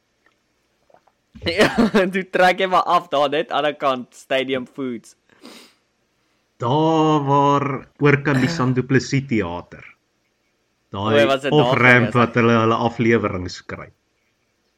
[1.43, 1.69] Ja,
[2.15, 5.17] toe trek jy maar af daar net aan die kant Stadium Foods.
[6.63, 7.67] Daar waar
[7.99, 9.83] oorkant die Sanduplessis teater.
[10.93, 12.21] Daai O, was dit daar off-ramp gewees?
[12.21, 13.97] wat hulle hulle afleweringe skryf.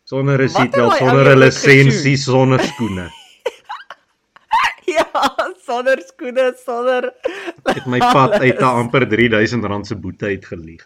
[0.05, 3.11] Sonder Wat daai sonder 'n lisensie, sonder skoene.
[5.75, 7.11] Sonder skoene, sonder
[7.67, 10.85] Het my pad uit 'n amper R3000 se boete uitgelieg.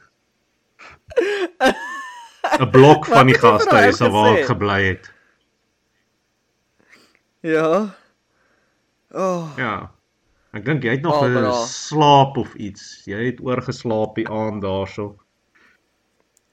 [2.60, 5.10] 'n Blok van die gastehuis hom waar ek gebly het.
[7.40, 7.94] Ja.
[9.12, 9.90] Oh, Ja.
[10.56, 13.02] Ek dink jy het nog Oh, slaap of iets.
[13.04, 15.16] Jy het oorgeslaap die aand daarso.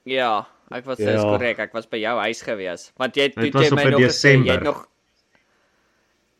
[0.04, 1.22] ja, ek was Ja.
[1.24, 1.60] korrek.
[1.60, 2.92] Ek was by jou huis gewees.
[2.98, 4.88] Want jy het toe jy my nog gesê jy het nog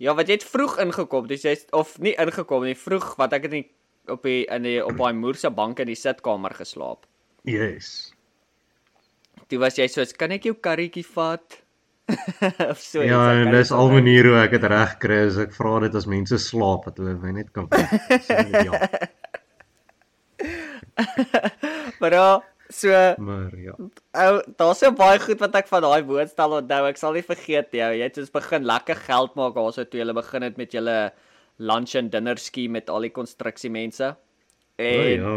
[0.02, 3.48] Ja, wat jy het vroeg ingekom, dis jy's of nie ingekom nie, vroeg wat ek
[3.48, 3.66] het nie
[4.12, 7.06] op die in die op daai moer se bank in die sitkamer geslaap.
[7.48, 8.12] Yes.
[9.48, 11.62] Toe was jy soos, "Kan ek jou karretjie vat?"
[12.72, 13.02] of so.
[13.02, 15.96] iets, Ja, en dis al maniere hoe ek dit reg kry is ek vra dit
[15.96, 17.90] as mense slaap dat hulle my net kan wek.
[18.22, 18.74] Sê net ja.
[22.74, 22.90] So
[23.22, 23.76] Maar ja.
[23.78, 26.82] Ou, daar's so baie goed wat ek van daai woordstel onthou.
[26.90, 27.84] Ek sal nie vergeet nie.
[27.86, 27.94] ou.
[27.94, 30.98] Jy het ons begin lekker geld maak daarso toe jy begin het met julle
[31.58, 34.16] lunch and dinner ski met al die konstruksiemense.
[34.16, 35.36] O En ja.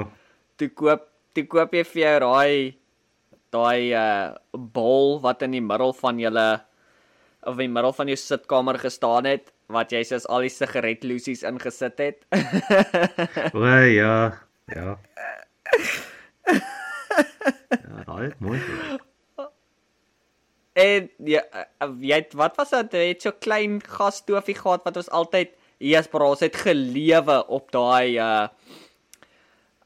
[0.58, 2.74] toe koop toe koop jy vir jou daai
[3.54, 6.48] daai uh bol wat in die middel van julle
[7.46, 11.44] of in die middel van jou sitkamer gestaan het wat jy soos al die sigaretloosies
[11.46, 12.22] ingesit het.
[13.54, 14.16] O ja.
[14.72, 14.96] Ja.
[17.18, 18.60] Ja, het mooi.
[20.78, 21.42] En ja,
[21.82, 22.92] uh, jy het, wat was dit?
[22.94, 25.50] Jy het so klein gasstoofie gehad wat ons altyd
[25.82, 28.46] hier as bras het gelewe op daai uh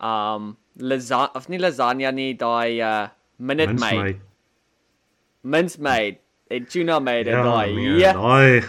[0.02, 4.20] um lasagna of nie lasagna nie, daai uh minute maid.
[5.42, 6.20] Mince maid
[6.52, 7.72] en tuna maid en Ja, daai.
[7.74, 8.12] nee, Ja.
[8.12, 8.62] daai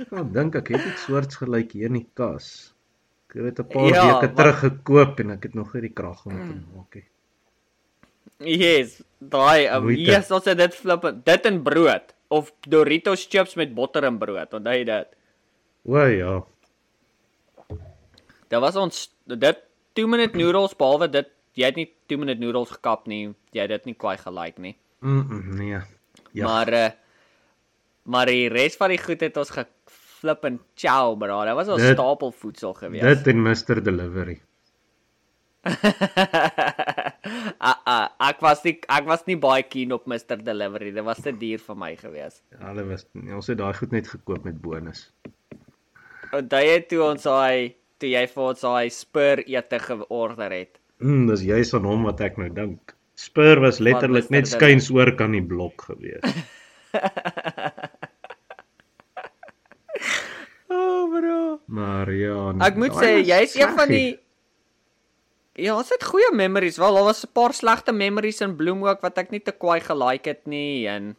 [0.00, 2.72] Ek kan dink ek het iets soorts gelyk hier in die kas.
[3.36, 6.24] Ek het 'n paar Ja, weke terug gekoop en ek het nog nie die krag
[6.26, 7.04] om dit te maak nie.
[8.38, 13.74] Yes, daai um, yes, ons het dit flip dit in brood of Doritos chips met
[13.74, 14.54] botter en brood.
[14.54, 15.08] Onthou jy dit?
[15.84, 16.44] O ja.
[18.48, 19.58] Dit was ons dit
[19.92, 23.34] 2 minute noodles behalwe dit jy het nie 2 minute noodles gekap nie.
[23.52, 24.76] Jy het dit nie kwai gelike nie.
[25.00, 25.80] Mm, -mm nee.
[26.32, 26.44] Ja.
[26.44, 26.88] Maar uh
[28.06, 29.72] maar die res van die goed het ons geflip
[30.24, 31.44] en chow, bro.
[31.44, 33.02] Dit was ons Dit- stapelvoedsel gewees.
[33.02, 34.40] Dit en Mr Delivery.
[37.58, 40.92] ah, ah, ek was nie ek was nie baie keen op Mr Delivery.
[40.94, 42.42] Dit was te duur vir my gewees.
[42.54, 45.10] Ja, hulle was nee, ons het daai goed net gekoop met bonus.
[46.34, 50.78] Onthou jy toe ons daai toe jy vir ons daai spur ete georder het?
[51.02, 52.94] Mm, dis juist aan hom wat ek nou dink.
[53.16, 56.22] Spur was letterlik net skuins oor kan die blok gewees.
[60.68, 61.55] Oh, bro.
[61.66, 64.18] Maar ja, nee, Ek moet sê was jy's een van die
[65.56, 66.76] Ja, ons het goeie memories.
[66.76, 69.80] Wel, daar was 'n paar slegte memories in Bloem ook wat ek nie te kwaai
[69.80, 71.16] gelike het nie en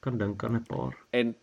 [0.00, 0.96] kan dink aan 'n paar.
[1.10, 1.34] en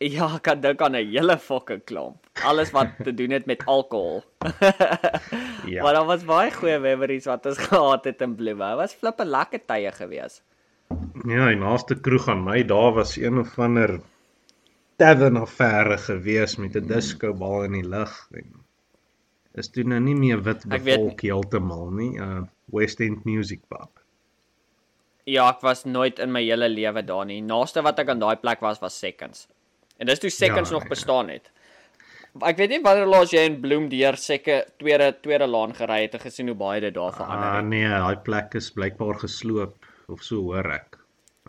[0.16, 2.26] ja, ek kan dink aan 'n hele fucking klomp.
[2.44, 4.22] Alles wat te doen het met alkohol.
[5.66, 5.82] Ja.
[5.82, 8.58] Maar daar was baie goeie memories wat ons gehad het in Bloem.
[8.58, 10.42] Dit was flippe lekker tye gewees.
[11.24, 14.00] Ja, die naaste kroeg aan my daar was een of ander
[15.00, 18.50] tavern affære gewees met 'n disco bal in die lug en
[19.60, 22.12] is toe nou nie meer wit bevolk heeltemal nie.
[22.18, 23.88] Uh West End Music Pub.
[25.26, 27.40] Ja, ek was nooit in my hele lewe daar nie.
[27.42, 29.48] Naaste wat ek aan daai plek was was Seconds.
[29.98, 30.88] En dis toe Seconds Ja, nog ja.
[30.88, 31.50] bestaan het.
[32.46, 36.14] Ek weet nie wanneer laas jy in Bloem deur seker tweede tweede laan gery het
[36.14, 37.64] en gesien hoe baie dit daar verander Ah het.
[37.66, 39.74] nee, daai plek is blykbaar gesloop
[40.08, 40.98] of so hoor ek.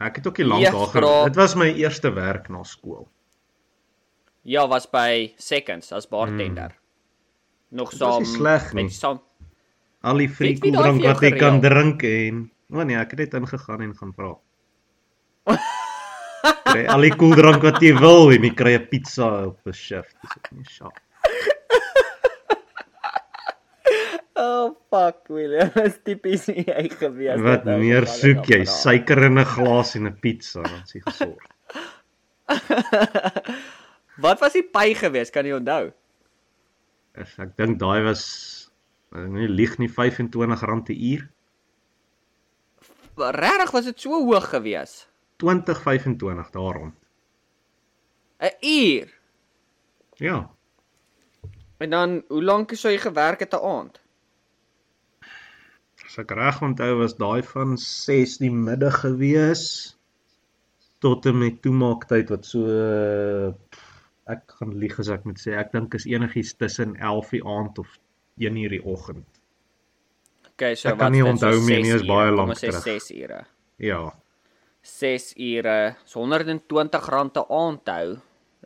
[0.01, 1.25] Ek het ook nie lank daar gewerk.
[1.25, 3.07] Dit was my eerste werk na skool.
[4.43, 6.71] Ja, was by Seconds as bartender.
[7.69, 8.83] Nog Dit was saam nie sleg nie.
[8.83, 9.21] met saam
[10.01, 10.71] Al die vir jou
[11.03, 14.31] wat jy kan drink en o nee, ek het net ingegaan en gaan vra.
[16.71, 20.15] Kry al die koeldrank wat jy wil en jy kry 'n pizza op 'n shift.
[20.21, 20.97] Dis ook nie sharp.
[24.41, 25.69] Oh fuck, William.
[25.75, 27.43] Dis tipies nie jy gewees het.
[27.45, 28.63] Wat nou, meer ek soek jy?
[28.65, 31.45] Suiker in 'n glas en 'n pizza, dan is jy gesorg.
[34.21, 35.31] Wat was die py gewees?
[35.33, 35.91] Kan jy onthou?
[37.17, 38.23] Ek, dink daai was
[39.11, 40.19] ek nie lieg nie R25
[40.93, 41.23] 'n uur.
[43.17, 45.07] Regtig was dit so hoog gewees?
[45.37, 46.93] 2025 daarom.
[48.39, 49.07] 'n Uur.
[50.17, 50.49] Ja,
[51.81, 53.99] En dan hoe lank sou jy gewerk het 'n aand?
[56.05, 59.61] as ek reg onthou was daai van 6 die middag gewees
[60.99, 62.59] tot en met toemaaktyd wat so
[64.27, 67.79] ek gaan lieg as ek moet sê ek dink is enigiets tussen 11 die aand
[67.79, 67.97] of
[68.37, 69.25] 1 uur die oggend.
[70.51, 72.39] Okay, so Ek kan wat nie is dit, onthou so meer nie, is baie lank
[72.39, 72.83] Kom ons sê terug.
[72.83, 73.45] 6 ure.
[73.77, 74.01] Ja,
[74.81, 78.17] 6 ure, so R120 'n aand hou.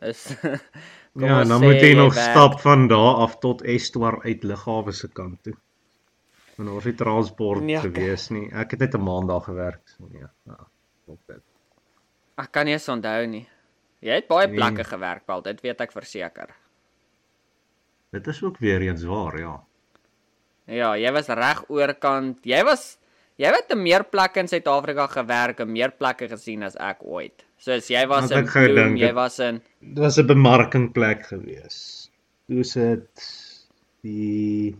[0.02, 0.26] Is
[1.16, 4.92] ja, dan sê moet jy nog werk- stap van daar af tot Estuar uit Lughawe
[4.92, 5.54] se kant toe.
[6.58, 8.46] En daar was nie transport Nee, gewees nie.
[8.52, 9.82] Ek het net 'n maand daar gewerk.
[9.88, 10.66] So nee, ja.
[11.26, 11.42] Dit.
[12.36, 13.46] Ek kan nie eens onthou nie.
[14.06, 14.56] Jy het baie Nee.
[14.60, 16.52] plekke gewerk, wel, dit weet ek verseker.
[18.14, 19.56] Dit is ook weer eens waar, ja.
[20.70, 22.38] Ja, jy was reg oorkant.
[22.46, 22.96] Jy was
[23.38, 27.44] jy het in meer plekke in Suid-Afrika gewerk en meer plekke gesien as ek ooit.
[27.58, 31.26] Soos jy was Want in Bloem, dink jy dit- was in Dit was 'n bemarkingplek
[31.26, 32.10] gewees.
[32.48, 33.10] Toe sit
[34.02, 34.76] die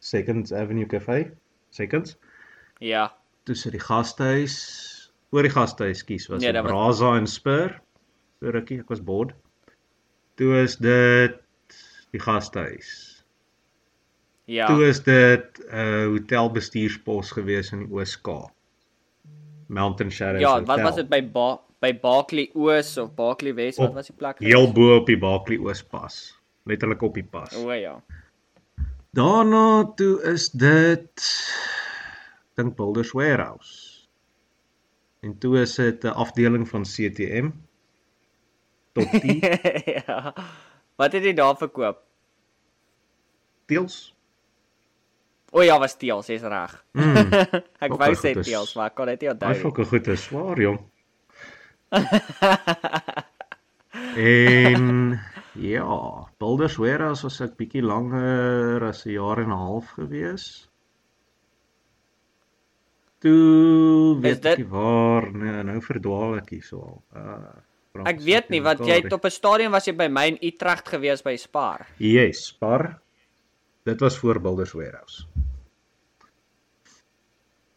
[0.00, 1.30] Seconds Avenue Cafe,
[1.70, 2.16] Seconds.
[2.80, 3.12] ja,
[3.46, 7.80] sit die gastehuis, oor die gastehuis kies was Nee, was- Braza en Spur.
[8.42, 9.36] So rukkie, ek was bored.
[10.34, 11.36] Toe is dit
[12.10, 12.88] die gastehuis.
[14.50, 14.66] ja.
[14.66, 18.50] Toe is dit 'n uh, hotelbestuurspos gewees in die Oos-Kaap.
[19.70, 20.66] Mountain Shadows Ja, Hotel.
[20.66, 23.78] wat was dit by ba by Barkley Oos of Barkley Wes?
[23.78, 24.38] Wat was die plek?
[24.42, 26.34] Heel bo op die Barkley Oospas.
[26.66, 27.54] Letterlik op die pas.
[27.56, 28.02] O ja.
[29.14, 31.24] Daarna toe is dit
[32.58, 34.06] dink Builders Warehouse.
[35.22, 37.50] En toe is dit 'n afdeling van CTM.
[38.92, 39.40] Tot die
[39.96, 40.32] ja.
[41.00, 42.02] Wat het jy daar verkoop?
[43.72, 44.14] deels.
[45.52, 46.74] O ja, was teels, jy's reg.
[46.92, 47.32] Mm,
[47.86, 49.62] ek wou sê teels, maar ek kon dit nie onthou daai nie.
[49.62, 50.80] fokke goed is swaar, jong.
[54.16, 55.20] En
[55.56, 55.86] ja,
[56.40, 60.68] Builders Warehouse was ek bietjie langer as 'n jaar en 'n half gewees.
[63.20, 67.02] Toe weet dit- ek waar nee, nou verdwaal ek hier so al.
[67.16, 67.56] Uh,
[67.92, 70.88] Ek weet nie want jy het op 'n stadium was jy by my in Utrecht
[70.88, 71.86] gewees by Spar.
[71.98, 73.00] Yes, Spar.
[73.84, 75.26] Dit was voor Builders Warehouse.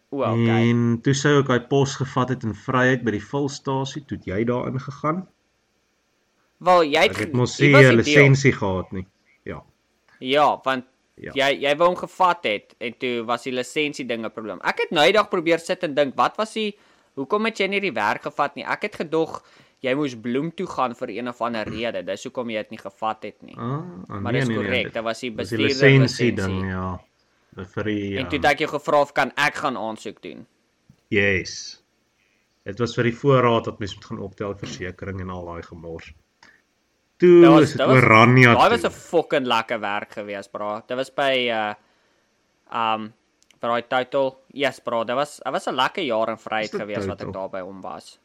[0.09, 0.69] O, okay.
[0.69, 4.43] En toe sou ek daai pos gevat het in Vryheid by die vulstasie, toe jy
[4.47, 5.25] daar ingegaan.
[6.63, 9.05] Wel, jy het het mos nie 'n lisensie gehad nie.
[9.43, 9.63] Ja.
[10.19, 10.85] Ja, want
[11.17, 11.31] Ja.
[11.33, 14.59] jy jy wou hom gevat het en toe was die lisensie dinge probleem.
[14.63, 16.77] Ek het nou die dag probeer sit en dink, wat was die
[17.15, 18.65] hoekom het jy nie die werk gevat nie?
[18.65, 19.43] Ek het gedog
[19.85, 22.01] jy moes bloem toe gaan vir een of ander rede.
[22.07, 23.55] Dis hoekom jy dit nie gevat het nie.
[23.57, 26.35] Ah, ah, Maar nee, dis nee, nee, korrek, dit dit was die bestuurder lisensie lisensie.
[26.35, 26.99] ding, ja.
[27.73, 28.41] Vir die En toe ja.
[28.41, 30.45] het ek jou gevra of kan ek gaan aansoek doen.
[31.09, 31.81] Yes.
[32.65, 36.13] Dit was vir die voorraad dat mens moet gaan optel versekerings en al daai gemors.
[37.17, 38.53] Toe Dit was- dit Oranje.
[38.53, 38.83] Daai was.
[38.83, 40.83] 'n fucking lekker werk geweest, bra.
[40.87, 41.73] Dit was by uh
[42.73, 43.13] um
[43.61, 44.35] vir daai title.
[44.53, 45.03] Yes, bra.
[45.03, 47.81] Dit was dit was 'n lekker jaar in vryheid geweest wat ek daar by hom
[47.81, 48.19] was.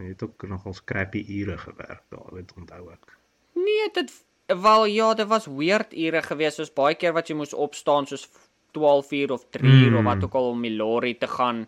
[0.00, 3.16] Jy het ook nog ons crappy ure gewerk daar, weet onthou ek.
[3.54, 4.12] Nee, dit
[4.46, 8.24] wel ja, dit was weird ure geweest, soos baie keer wat jy moes opstaan soos
[8.72, 9.96] 12 uur of 3 uur Mm.
[9.98, 11.66] of wat ook al om die lorry te gaan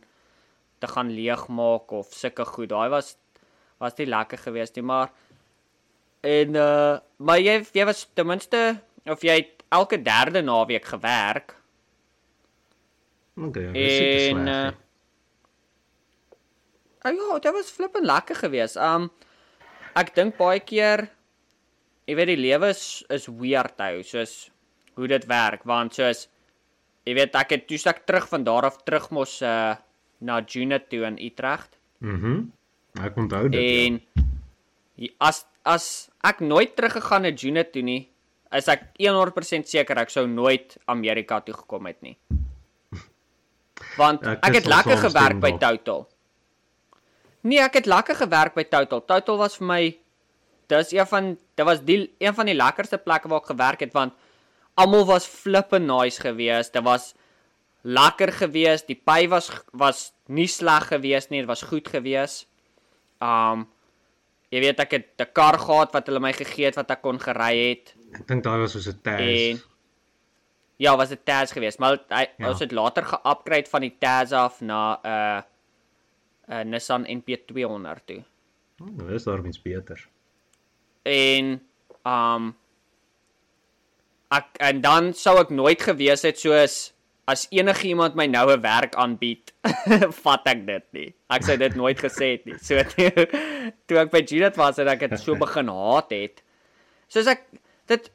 [0.83, 2.69] te gaan leegmaak of sulke goed.
[2.69, 3.17] Daai was
[3.79, 5.11] was nie lekker geweest nie, maar
[6.21, 11.55] en uh maar jy jy was ten minste of jy het elke derde naweek gewerk.
[13.37, 14.75] Okay, te En sleg uh, nie.
[17.05, 18.77] Ah ja, dit was flippend lekker geweest.
[18.77, 19.11] Um
[19.99, 21.09] ek dink baie keer
[22.09, 24.51] jy weet die lewe is is weird hou, soos
[24.97, 26.29] hoe dit werk, want soos
[27.07, 29.75] jy weet ek het toe ek terug van daar af terug mos uh
[30.23, 32.27] na Junit toe in Utrecht Mhm.
[32.27, 32.53] Mm
[33.03, 33.61] ek onthou dit.
[33.61, 34.01] en
[34.97, 35.09] ja.
[35.19, 38.09] as as ek nooit teruggegaan het Junit toe nie,
[38.53, 42.17] is ek 100% seker ek sou nooit Amerika toe gekom het nie.
[43.99, 45.53] Want Ek ek, het lekker gewerk by.
[45.59, 46.07] Total.
[47.43, 49.01] Nee, ek het lekker gewerk by Total.
[49.05, 49.83] Total was vir my
[50.73, 53.93] dis een van dit was die een van die lekkerste plekke waar ek gewerk het
[53.93, 54.15] want
[54.81, 56.73] almal was flippe nice geweest.
[56.73, 57.15] Dit was
[57.83, 58.87] lekker geweest.
[58.87, 62.47] Die pay was was nie sleg geweest nie, dit was goed geweest.
[63.21, 63.67] Um
[64.53, 67.19] jy weet ek het 'n kar gehad wat hulle my gegee het wat ek kon
[67.19, 69.67] gery het Ek dink daai was soos 'n en test.
[70.79, 72.49] ja, was dit Taz geweest, maar hy Ja.
[72.49, 75.43] ons het later ge-upgrade van die Taz af na 'n uh,
[76.49, 78.23] 'n Nissan NP200 toe.
[78.81, 80.09] Oh, nou is daar iets beter.
[81.03, 81.61] En
[82.05, 82.55] um
[84.33, 86.93] ek en dan sou ek nooit gewees het soos
[87.31, 89.53] as enige iemand my nou 'n werk aanbied,
[90.25, 91.15] vat ek dit nie.
[91.31, 92.59] Ek sou dit nooit gesê het nie.
[92.59, 93.27] So toe,
[93.87, 96.43] toe ek by Judith was en ek het so begin haat het.
[97.09, 97.47] Soos ek
[97.87, 98.11] dit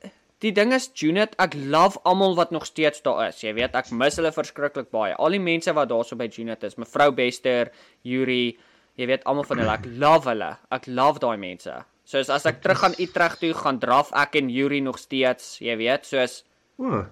[0.45, 3.41] die ding is Junit, ek love almal wat nog steeds daar is.
[3.43, 5.15] Jy weet, ek mis hulle verskriklik baie.
[5.15, 7.71] Al die mense wat daarso by Junit is, mevrou Bester,
[8.07, 8.57] Yuri,
[8.97, 9.77] jy weet almal van hulle.
[9.79, 10.53] Ek love hulle.
[10.77, 11.75] Ek love daai mense.
[12.07, 15.75] Soos as ek terug gaan Utrecht toe, gaan draf ek en Yuri nog steeds, jy
[15.81, 16.43] weet, soos
[16.77, 17.07] O,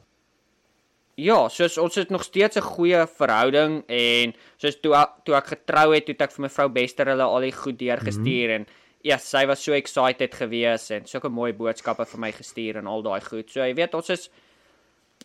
[1.15, 4.91] Ja, soos ons het nog steeds 'n goeie verhouding en soos toe
[5.23, 8.55] toe ek getrou het, toe ek vir mevrou Bester hulle al die goed deurgestuur mm
[8.55, 8.67] -hmm.
[8.67, 8.67] en
[9.05, 13.03] ja, sy was so excited gewees en sulke mooi boodskappe vir my gestuur en al
[13.05, 13.51] daai goed.
[13.53, 14.29] So jy weet, ons is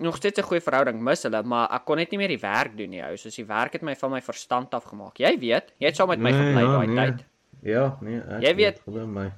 [0.00, 2.76] nog steeds 'n goeie verhouding mis hulle, maar ek kon net nie meer die werk
[2.76, 3.16] doen nie, ou.
[3.16, 5.16] Soos die werk het my van my verstand afgemaak.
[5.18, 6.96] Jy weet, jy het saam met my Nee, gebly ja, daai nee.
[7.06, 7.24] tyd.
[7.62, 9.32] ja, nee, ek Jy weet- glo my.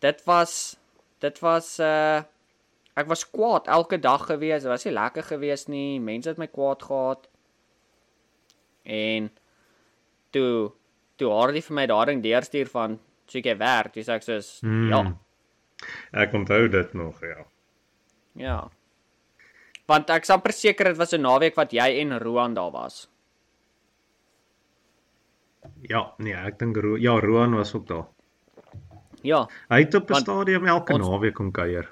[0.00, 0.76] Dit was
[1.20, 2.22] dit was uh
[2.96, 4.62] ek was kwaad elke dag gewees.
[4.62, 5.98] Dit was nie lekker gewees nie.
[6.00, 7.28] Mense het my kwaad gehad.
[8.84, 9.30] En
[10.32, 10.72] toe
[11.16, 12.98] toe Hardy vir my daardie deurstuur van
[13.32, 14.88] soek jy werk, dis ek soos Hmm.
[14.88, 15.16] ja,
[16.12, 17.44] Ek onthou dit nog, ja.
[18.34, 18.70] ja.
[19.86, 23.08] Want ek is amper seker dit was 'n naweek wat jy en Roan daar was.
[25.88, 28.06] Ja, nee, ek dink Ro ja, Roan was ook daar.
[29.22, 29.46] Ja.
[29.68, 31.88] Hy het op 'n Want stadium elke ons- naweek kom kuier.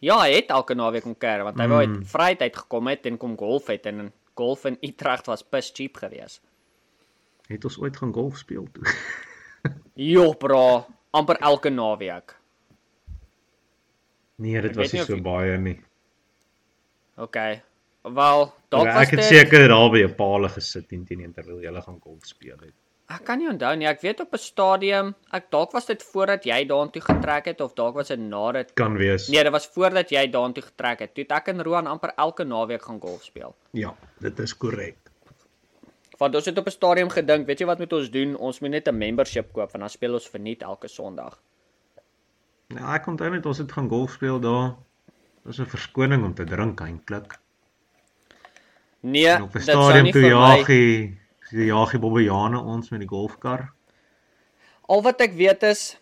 [0.00, 1.94] Ja, hy het elke naweek kom kuier want hy wou Mm.
[1.96, 5.96] uit Vryheid gekom het en kom golf het en golf in Utrecht was pis cheap
[5.96, 6.40] geweest.
[7.48, 8.84] Het ons ooit gaan golf speel toe?
[9.94, 12.36] Jo, bra, amper elke naweek.
[14.38, 15.78] Nee, dit was nie so jy- baie nie.
[17.18, 17.36] OK.
[18.08, 21.32] Wel, dalk was ek het dit seker daar by 'n paal gesit en teen een
[21.34, 22.72] terwyl jy gaan golf speel het.
[23.10, 23.86] Ek kan nie onthou nie.
[23.88, 27.74] Ek weet op 'n stadium, ek dalk was dit voordat jy daartoe getrek het of
[27.74, 29.28] dalk was dit nadat Kan wees.
[29.28, 31.14] Nee, dit was voordat jy daartoe getrek het.
[31.14, 33.54] Toe het ek en Roan amper elke naweek gaan golf speel.
[33.72, 35.07] Ja, dit is korrek.
[36.18, 38.36] Want ons het op 'n stadium gedink, weet jy wat moet ons doen?
[38.36, 41.38] Ons moet net 'n membership koop want dan speel ons verniet elke Sondag.
[42.68, 44.76] Ja, ek onthou net ons het gaan golf speel daar.
[45.36, 47.38] Dit was 'n verskoning om te drink eintlik.
[49.00, 51.18] Nee, En op 'n stadium toe jaagie,
[51.50, 53.72] die jaagie Bobbejane ons met die golfkar.
[54.88, 55.98] Al wat ek weet is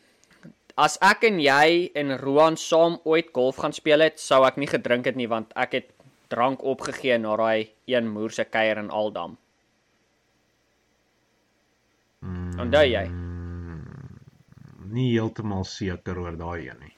[0.76, 4.68] as ek en jy en Roan saam ooit golf gaan speel het, sou ek nie
[4.68, 5.90] gedrink het nie want ek het
[6.28, 9.36] drank opgegee na daai een moerse kuier in Aldam.
[12.20, 13.04] Mm, Onthou jy?
[14.96, 16.94] Nie heeltemal seker oor daai een nie.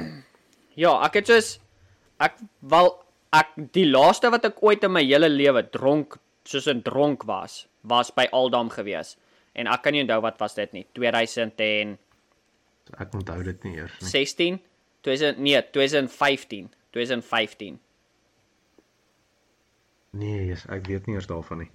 [0.80, 1.48] Ja, ek het soos
[2.24, 2.36] ek
[2.72, 2.86] wel
[3.36, 6.14] ek die laaste wat ek ooit in my hele lewe dronk
[6.46, 9.16] soos 'n dronk was, was by Aldam gewees.
[9.54, 10.86] En ek kan nie onthou wat was dit nie.
[10.94, 11.98] 2016,
[12.86, 14.08] So ek onthou dit nie eers nie.
[15.02, 17.78] 2000 nee, 2015, 2015.
[20.12, 21.70] Nee, yes, ek weet nie eers daarvan nie.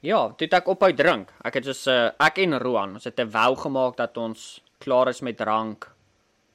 [0.00, 1.32] Ja, toe ek ophou drink.
[1.44, 5.08] Ek het soos uh, ek en Roan, ons het 'n wou gemaak dat ons klaar
[5.08, 5.90] is met drank.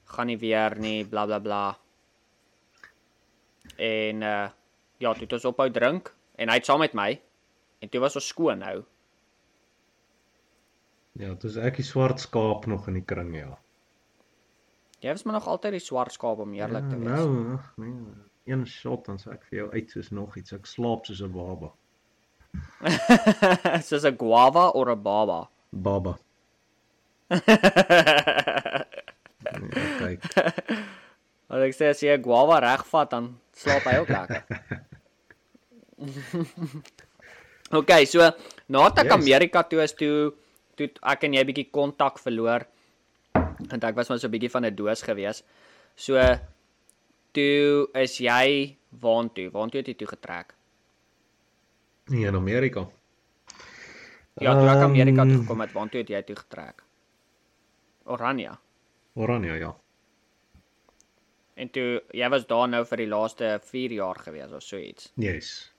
[0.04, 1.78] Gaan nie weer nie, bla bla bla.
[3.76, 4.48] En uh
[4.98, 7.20] ja, toe het ons ophou drink en hy het saam met my
[7.84, 8.84] en toe was ons skoon nou.
[11.20, 13.58] Ja, dis ek die swart skaap nog in die kring, ja.
[15.00, 17.08] Jy was maar nog altyd die swart skaap om eerlik ja, te wees.
[17.08, 18.14] Nou, ag nee,
[18.44, 20.52] een shot dan sê ek vir jou uit soos nog iets.
[20.56, 21.72] Ek slaap soos 'n baba.
[23.86, 25.48] Soos 'n guava of 'n baba.
[25.72, 26.18] Baba.
[29.46, 30.18] Nee, kyk.
[31.46, 34.42] As ek sê as jy 'n guava regvat dan slaap hy ook lekker.
[37.78, 38.18] okay, so
[38.68, 39.14] nadat ek Yes.
[39.22, 40.34] Amerika toe is toe
[40.76, 42.66] toe ek en jy bietjie kontak verloor.
[43.70, 45.42] Want ek was maar so 'n bietjie van 'n doos gewees.
[45.94, 46.18] So
[47.32, 49.50] toe is jy waantoe?
[49.54, 50.55] Waantoe het jy toe getrek?
[52.06, 52.86] Nee, in Amerika.
[54.38, 56.82] Ja, toe ek Amerika toe Ehm, gekom het, waantoe het jy toe getrek?
[58.04, 58.52] Oranje.
[59.14, 59.72] Oranje, ja.
[61.56, 65.10] En toe jy was daar nou vir die laaste 4 jaar gewees of so iets.
[65.16, 65.72] Yes.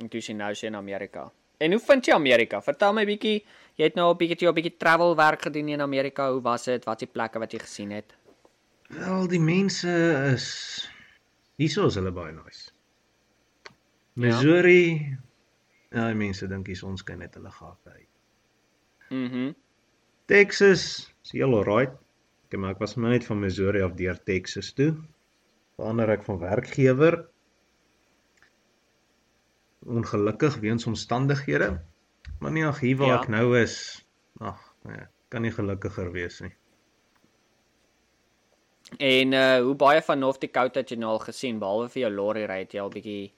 [0.00, 1.30] En toe is jy nou sien in Amerika.
[1.58, 2.60] En hoe vind jy Amerika?
[2.62, 3.44] Vertel my bietjie.
[3.74, 6.30] Jy het nou 'n bietjie 'n bietjie travel werk gedoen in Amerika.
[6.30, 6.84] Hoe was dit?
[6.84, 8.14] Wat is die plekke wat jy gesien het?
[8.88, 9.90] Wel, die mense
[10.34, 10.88] is
[11.56, 12.70] hierso is hulle baie nice.
[14.14, 15.16] Missouri,
[15.90, 18.10] ja, die mense dink hier ons kan net hulle gate uit.
[19.10, 19.52] Mhm.
[20.30, 20.84] Texas
[21.24, 21.92] is heel alright.
[22.48, 24.92] Ek maar ek was maar net van Missouri af deur Texas toe.
[25.76, 27.24] Verander ek van werkgewer.
[29.84, 31.72] Ongelukkig weens omstandighede.
[32.40, 33.20] Maar nee, ag hier waar Ja.
[33.22, 34.04] ek nou is,
[34.40, 36.52] ag, nee, kan nie gelukkiger wees nie.
[38.98, 42.10] En uh hoe baie van North Dakota het jy nou al gesien behalwe vir jou
[42.14, 43.32] lorry ry het jy al bietjie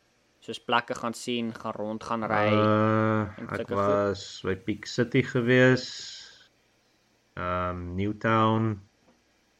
[0.47, 2.44] soos plekke gaan sien, gaan rond gaan ry.
[2.55, 3.78] Uh, ek sulke goed.
[3.78, 5.86] was by Peak City gewees.
[7.36, 8.76] Um Newtown.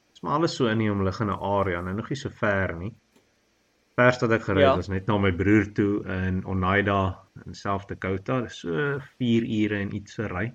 [0.09, 2.93] Dit's maar alles so in die omliggende area, nou nog nie so ver nie.
[3.97, 4.76] Verst wat ek gery het Ja.
[4.76, 8.41] was net na my broer toe in Oneida in South Dakota.
[8.43, 10.53] Dis so 4 ure en iets se ry.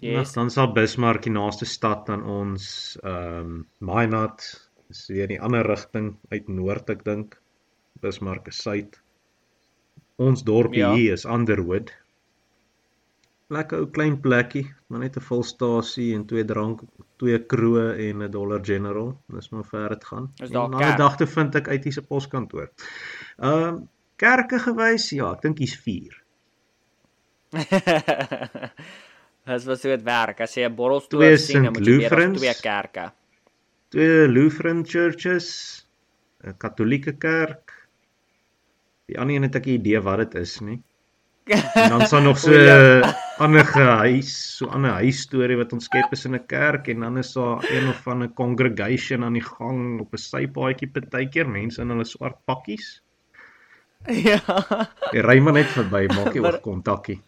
[0.00, 0.32] Yes.
[0.32, 4.40] Dan sal Bismarck die naaste stad aan ons, ehm um, Minot,
[4.90, 7.39] is weer die ander rigting uit noord ek dink.
[8.00, 9.00] Bismarck is suid.
[10.16, 10.94] Ons dorpie Ja.
[10.94, 11.92] hier is Underwood.
[13.50, 16.80] Lekker ou klein plekkie, maar net 'n volstasie en twee drank,
[17.18, 19.18] twee kroë en 'n Dollar General.
[19.28, 20.32] Dis maar ver dit gaan.
[20.50, 20.92] Na?
[20.92, 22.70] 'n dag toe vind ek uit hierse poskantoor.
[23.38, 26.22] Ehm um, kerke gewys, ja, ek dink hier's 4.
[29.46, 30.40] Dis was so dit werk.
[30.40, 32.38] As jy 'n borrelstoel sien, dan moet jy Lutherans.
[32.38, 33.12] twee kerke.
[33.88, 35.86] twee Lutheran churches,
[36.44, 37.79] 'n Katolieke kerk.
[39.10, 40.78] Die ander een het ek 'n idee wat dit is nie.
[41.74, 43.00] En dan is daar nog so O, ja.
[43.02, 47.00] 'n ander huis, so 'n ander huisstorie wat ons skep is in 'n kerk en
[47.00, 51.48] dan is daar een of van 'n congregation aan die gang op 'n sypaadjie partykeer
[51.48, 53.02] mense in hulle swart pakkies.
[54.06, 54.38] ja.
[55.12, 57.20] Jy ry maar net verby, maak nie Maar- oog kontakkie.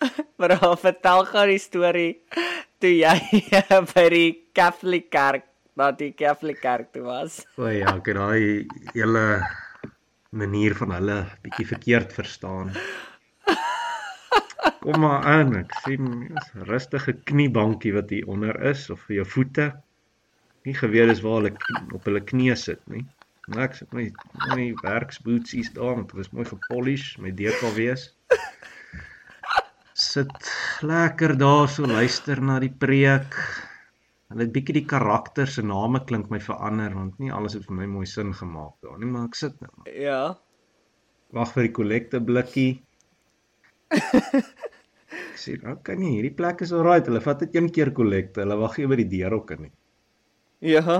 [0.38, 2.12] Maar dan vertel gou die storie
[2.78, 3.16] toe jy
[3.94, 5.44] by die Catholic kerk,
[5.76, 7.46] na die Catholic kerk toe was.
[7.56, 9.46] O ja, ek het daai hele
[10.34, 12.72] manier van hulle bietjie verkeerd verstaan.
[14.84, 19.26] Kom maar aan, ek sien 'n rustige kniebankie wat hier onder is of vir jou
[19.36, 19.66] voete.
[20.64, 21.52] Nie geweet is waar hulle
[21.96, 23.04] op hulle knieë sit nie.
[23.60, 24.10] Ek sit my
[24.56, 28.10] my werksbootsies daar, want dit was mooi gepolish, my DKW's.
[29.92, 33.36] Sit lekker daar so luister na die preek.
[34.32, 37.76] Hulle het bietjie die karakter se name klink my verander want nie alles het vir
[37.82, 39.70] my mooi sin gemaak daar nie, maar ek sit nou.
[39.76, 39.90] maar.
[39.92, 40.20] Ja.
[41.36, 42.72] Wag vir die kollekte blikkie.
[45.14, 47.06] Ek sê, "Oké nee, hierdie plek is alright.
[47.10, 48.42] Hulle vat dit een keer kollekte.
[48.42, 49.72] Hulle wag nie by die deur ook nie."
[50.64, 50.98] Ja.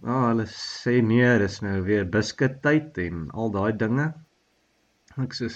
[0.00, 4.06] Nou, hulle sê nee, dis nou weer biskuittyd en al daai dinge.
[5.20, 5.50] Ek sê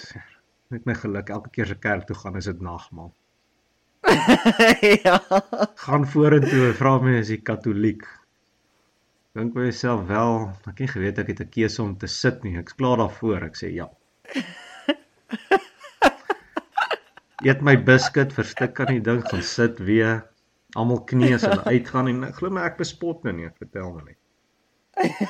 [0.73, 3.13] met my geluk elke keer se kerk toe gaan is dit nagmaal.
[5.05, 5.17] ja.
[5.85, 8.03] Gaan vorentoe en vra my as jy katoliek.
[9.35, 10.31] Dink by jouself wel,
[10.63, 12.57] ek het nie geweet ek het 'n keuse om te sit nie.
[12.59, 13.41] Ek's klaar daarvoor.
[13.49, 13.87] Ek sê ja.
[17.45, 20.23] Eet my biscuit, verstik aan die ding, gaan sit weer.
[20.75, 24.19] Almal as hulle uitgaan en glo my ek bespot nou nie, ek vertel maar net.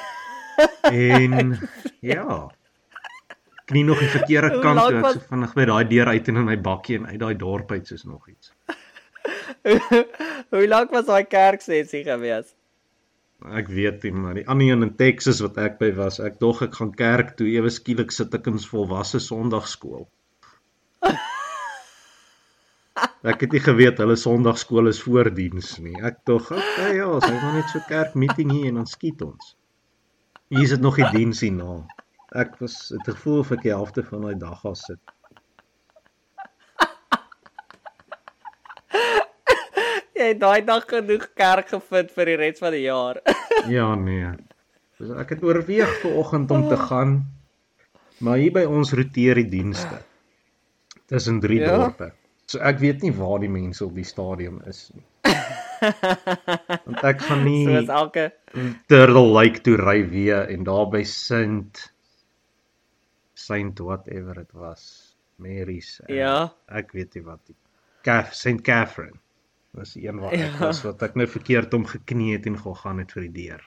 [0.85, 1.57] En
[1.99, 2.51] ja.
[3.65, 4.99] Knie nog die verkeerde kant toe.
[4.99, 7.71] Ek so vinnig by daai deur uit en in my bakkie en uit daai dorp
[7.73, 8.53] uit soos nog iets.
[10.53, 12.51] Hoe lank was daai kerksessie gewees?
[13.45, 16.61] Ek weet nie, maar die ander een in Texas wat ek by was, ek dog
[16.65, 20.05] ek gaan kerk toe, ewe skielik sit ek in volwasse Sondagskool.
[23.25, 25.95] Ek het nie geweet hulle Sondagskool is voordiens nie.
[26.05, 29.19] Ek dog, okay, ja, ons het maar net so kerk meeting hier en dan skiet
[29.25, 29.55] ons.
[30.53, 31.81] Hier is dit nog die diens hierna.
[32.35, 34.99] Ek was het gevoel of ek die helfte van daai dag gaan sit.
[40.19, 43.21] Jy het daai dag genoeg kerk gevind vir die res van die jaar.
[43.71, 44.27] Ja nee.
[44.99, 47.15] Dus ek het oorweeg ver oggend om te gaan.
[48.23, 49.97] Maar hier by ons roteer die dienste.
[51.09, 51.71] Tussen drie Ja?
[51.77, 52.11] dorpe.
[52.51, 55.03] So ek weet nie waar die mense op die stadium is nie.
[56.85, 58.27] Want ek gaan nie Soos elke
[58.91, 61.73] Turtle Lake toe ry weer en daar by Saint
[63.35, 64.85] Saint whatever dit was.
[65.37, 65.99] Mary's.
[66.07, 66.35] Uh, Ja.
[66.71, 67.55] Ek weet nie wat die
[68.07, 69.19] Caf St Catherine.
[69.75, 70.67] Dis die een waar ek Ja.
[70.69, 73.63] was wat ek nou verkeerd om geknie het en gegaan het vir die deur.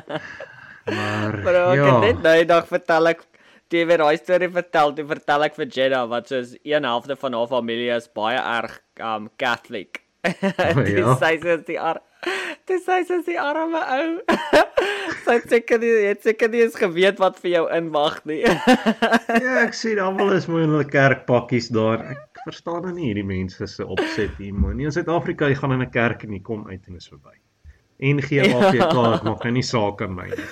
[0.86, 3.24] Maar Maar ek ja, het net nou dag vertel ek
[3.72, 7.16] toe jy weer daai storie vertel, toe vertel ek vir Jenna wat soos een helfte
[7.18, 10.04] van haar familie is baie erg um Catholic.
[10.86, 11.16] Dis ja.
[11.22, 12.04] sy sê die ar
[12.70, 14.22] Dis sy sê die arme ou.
[15.28, 18.42] sy het seker nie het seker nie eens geweet wat vir jou inwag nie.
[19.46, 22.04] ja, ek sien almal is mooi in hulle kerkpakkies daar.
[22.16, 24.76] Ek verstaan nou nie hierdie mense se opset hier mooi.
[24.76, 27.36] Nie in Suid-Afrika jy gaan in 'n kerk en jy kom uit en is verby.
[28.00, 29.14] En GAPK Ja.
[29.16, 30.50] ek maak nou nie saak aan my nie.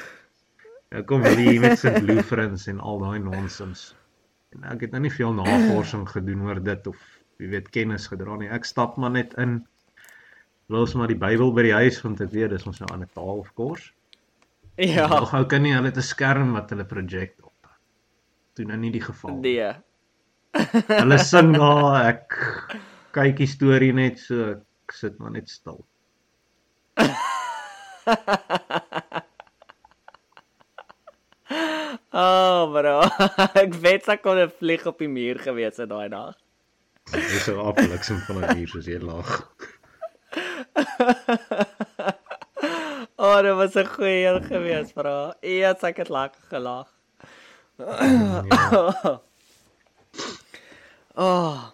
[0.93, 2.01] Ek kom hier met St.
[2.05, 3.95] Lutherans en al daai nonsens.
[4.53, 6.97] En ek het nou nie veel navorsing gedoen oor dit of
[7.41, 8.49] jy weet kennis gedra nie.
[8.49, 9.63] Ek stap maar net in.
[10.69, 13.09] Los maar die Bybel by die huis want ek weet dis ons nou aan 'n
[13.13, 13.91] taal of course.
[14.75, 15.07] Ja.
[15.07, 17.67] Nog ou kan nie hulle 'n skerm wat hulle projek op.
[18.53, 19.39] Toe nou nie die geval.
[19.41, 19.73] Nee.
[21.01, 22.37] Hulle sing daar, ek
[23.11, 25.85] kyk die storie net so, ek sit maar net stil.
[32.13, 33.01] Oh, bro.
[33.63, 36.35] ek weet sy kon 'n vlieg op die muur gewees het daai dag.
[37.09, 39.29] Dis so afliksem van 'n muur soos jy lag.
[43.23, 45.31] Oh, dit was 'n goeie een gewees, bro.
[45.39, 46.87] Eers ek het lekker gelag.
[47.77, 49.21] Ja.
[51.15, 51.69] Oh.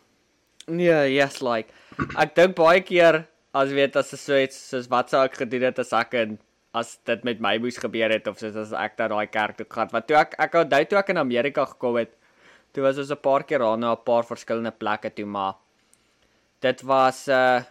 [0.68, 1.72] Nee, yes like.
[2.20, 5.62] Ek dink baie keer as weet as is so iets soos wat sou ek gedoen
[5.62, 6.40] het as ek in
[6.74, 9.66] as dit met my moes gebeur het of soos as ek na daai kerk toe
[9.70, 9.88] gaan.
[9.92, 12.12] Want toe ek ek onthou toe ek in Amerika gekom het,
[12.74, 15.56] toe was ons 'n paar keer daar na 'n paar verskillende plekke toe, maar
[16.60, 17.64] dit was uh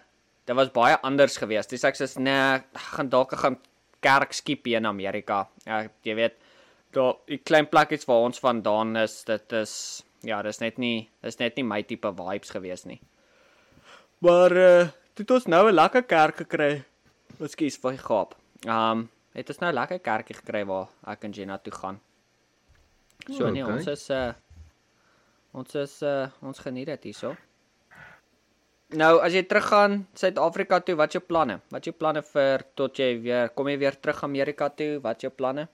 [0.48, 1.70] dit was baie anders geweest.
[1.74, 2.60] Dis ek sê nee,
[2.92, 3.58] gaan dalk gaan
[4.04, 5.42] kerk skiep in Amerika.
[5.66, 6.38] Ja, jy weet,
[6.96, 9.74] daar die klein plekkies waar ons vandaan is, dit is
[10.26, 13.00] ja, dis net nie dis net nie my tipe vibes gewees nie.
[14.24, 14.88] Maar uh
[15.18, 16.84] toe het ons nou 'n lekker kerk gekry.
[17.40, 18.34] Ekskuus vir die gaap.
[18.66, 22.00] Um het ons nou 'n lekker kerkie gekry waar ek en Jenna toe gaan.
[23.28, 23.74] So O, nee, okay.
[23.74, 24.32] ons is uh
[25.52, 27.36] ons is uh ons geniet dit hierso.
[28.96, 31.58] Nou as jy teruggaan Suid-Afrika toe, wat is jou planne?
[31.68, 34.96] Wat is jou planne vir tot jy weer kom jy weer terug Amerika toe?
[35.04, 35.66] Wat is jou planne?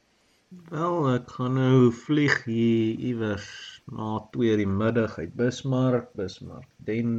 [0.71, 3.47] Wel, ek gaan nou vlieg hier iewers
[3.87, 7.15] na 2 die middag uit Bismarck, Bismarck, dan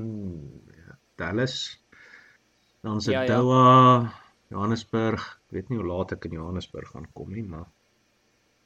[0.75, 1.79] ja, Dallas.
[2.83, 3.27] Dan se Ja, ja.
[3.27, 4.11] Doha,
[4.51, 5.23] Johannesburg.
[5.47, 7.67] Ek weet nie hoe laat ek in Johannesburg gaan kom nie, maar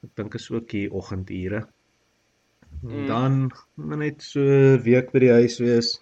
[0.03, 1.67] ek dink is ook hier oggendure.
[2.81, 3.05] Mm.
[3.07, 5.99] Dan net so 'n week by die huis wees.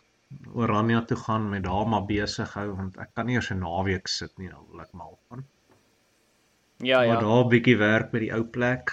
[0.53, 4.07] Oranje toe gaan met daar maar besig hou want ek kan nie eers 'n naweek
[4.07, 5.45] sit nie, dan wil ek mal gaan.
[6.77, 7.19] Ja, Maar ja.
[7.19, 8.91] daar 'n bietjie werk by die ou plek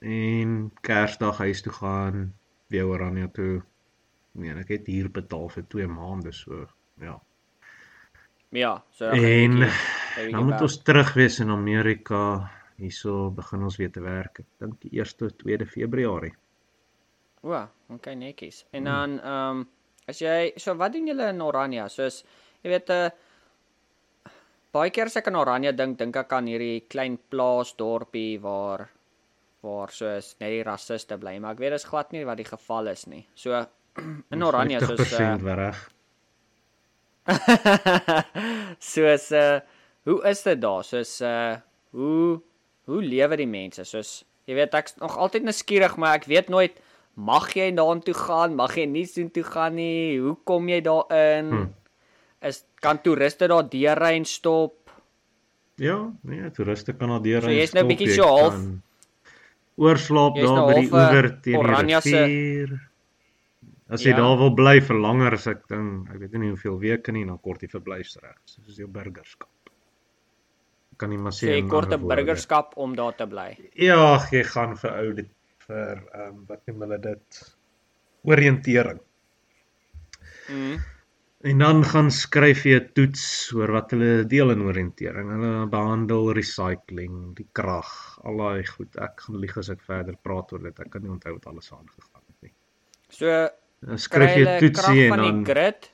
[0.00, 2.34] en Kersdag huis toe gaan,
[2.68, 3.62] weer Oranje toe.
[4.32, 6.66] Nee, ek het hier betaal vir 2 maande so,
[7.00, 7.20] ja.
[8.52, 9.58] Ja, so En
[10.30, 10.60] dan moet werk.
[10.62, 12.50] ons terug wees in Amerika.
[12.76, 14.38] Hierso begin ons weer te werk.
[14.38, 16.34] Ek dink die 1ste 2de Februarie.
[17.42, 18.66] O, okay netjies.
[18.72, 18.92] En Hmm.
[18.92, 19.68] dan ehm um,
[20.10, 21.88] as jy so wat doen julle in Oranje?
[21.92, 22.22] Soos
[22.62, 23.10] jy weet 'n uh,
[24.74, 28.88] baie keer as ek aan Oranje dink, dink ek aan hierdie klein plaasdorpie waar
[29.60, 32.88] waar soos net die rassiste bly, maar ek weet dis glad nie wat die geval
[32.88, 33.26] is nie.
[33.36, 33.58] So
[34.34, 35.80] in Oranje soos uh, 50% reg.
[38.92, 39.60] soos uh
[40.08, 40.84] hoe is dit daar?
[40.84, 41.56] Soos uh
[41.96, 42.40] hoe
[42.90, 43.84] hoe lewe die mense?
[43.84, 46.80] Soos jy weet ek's nog altyd nuuskierig, maar ek weet nooit
[47.16, 50.18] mag jy daartoe gaan, mag jy nie sien toe gaan nie.
[50.18, 51.50] Hoe kom jy daarin?
[51.50, 51.66] Hm.
[52.42, 54.90] Is kan toeriste daar deurry en stop?
[55.76, 58.64] Ja, nee, toeriste kan al deur So jy's nou bietjie so half-
[59.80, 62.80] oorslaap daar nou by die oewer teen die Oranje se- rivier.
[63.90, 64.16] As jy Ja.
[64.16, 67.38] daar wil bly vir langer as ek dink, ek weet nie hoeveel weke nie, dan
[67.40, 68.36] kort die verblyfsreg.
[68.44, 69.48] Soos jou burgerskap.
[70.96, 72.14] Kan nie maar sê jy kort 'n woorde.
[72.16, 73.56] burgerskap om daar te bly.
[73.74, 75.28] Ja, jy gaan vir ou dit
[75.70, 77.42] vir ehm um, wat noem hulle dit?
[78.28, 79.00] Oriëntering.
[80.50, 80.80] Mm.
[81.50, 83.22] En dan gaan skryf jy 'n toets
[83.56, 85.30] oor wat hulle deel in oriëntering.
[85.34, 87.88] Hulle behandel recycling, die krag,
[88.28, 88.98] al daai goed.
[89.00, 90.80] Ek gaan lieg as ek verder praat oor dit.
[90.84, 92.52] Ek kan nie onthou wat alles aangegaan het nie.
[93.08, 93.48] So
[93.80, 95.90] Dan kry skryf jy 'n toetsie krag en dan grid.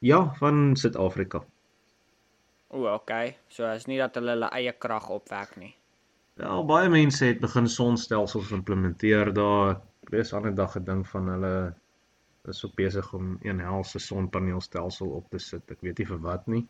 [0.00, 1.44] ja, van Suid-Afrika.
[2.70, 3.36] O, okay.
[3.48, 5.74] So is nie dat hulle hulle eie krag opwek nie.
[6.36, 9.78] Ja, baie mense het begin sonstelsels implementeer daar.
[10.04, 11.74] Ek lees dag 'n ding van hulle
[12.48, 15.70] is op besig om een helse sonpaneelstelsel op te sit.
[15.70, 16.66] Ek weet nie vir wat nie.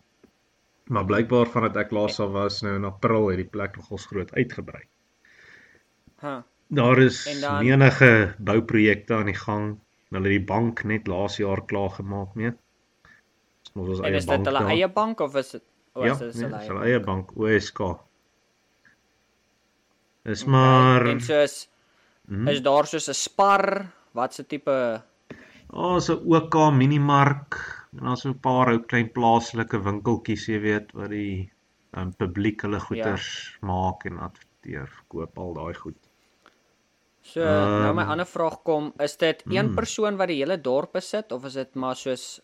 [0.88, 4.32] Maar blykbaar vandat ek laas al was nou in April het die plek nogals groot
[4.34, 4.82] uitgebrei.
[6.20, 6.42] Huh.
[6.70, 9.78] Daar is dan- menige bouprojekte aan die gang.
[10.10, 12.52] Hulle het die bank net laas jaar klaar gemaak mee.
[13.74, 14.46] Ons En eie is dit bank.
[14.46, 14.68] hulle daar.
[14.70, 15.62] eie bank of is dit
[15.94, 16.92] o, Ja, is dit nee, hulle eie?
[16.92, 18.05] eie bank OSK.
[20.26, 21.68] Is Okay, maar En soos
[22.28, 22.48] Mhm.
[22.48, 25.02] is daar soos 'n spar, wat se tipe
[25.72, 27.54] Oh, so OK Minimark
[27.98, 31.50] en dan so 'n paar ou klein plaaslike winkeltjies, jy weet, wat die
[31.96, 33.66] um, publiek hulle goeders ja.
[33.66, 35.96] maak en adverteer, verkoop al daai goed.
[37.22, 39.74] So nou my Ehm, ander vraag kom, is dit een mm.
[39.74, 42.40] persoon wat die hele dorp besit of is dit maar soos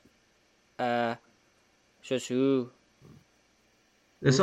[0.81, 1.15] uh
[2.01, 2.69] soos hoe
[4.21, 4.43] Dis 'n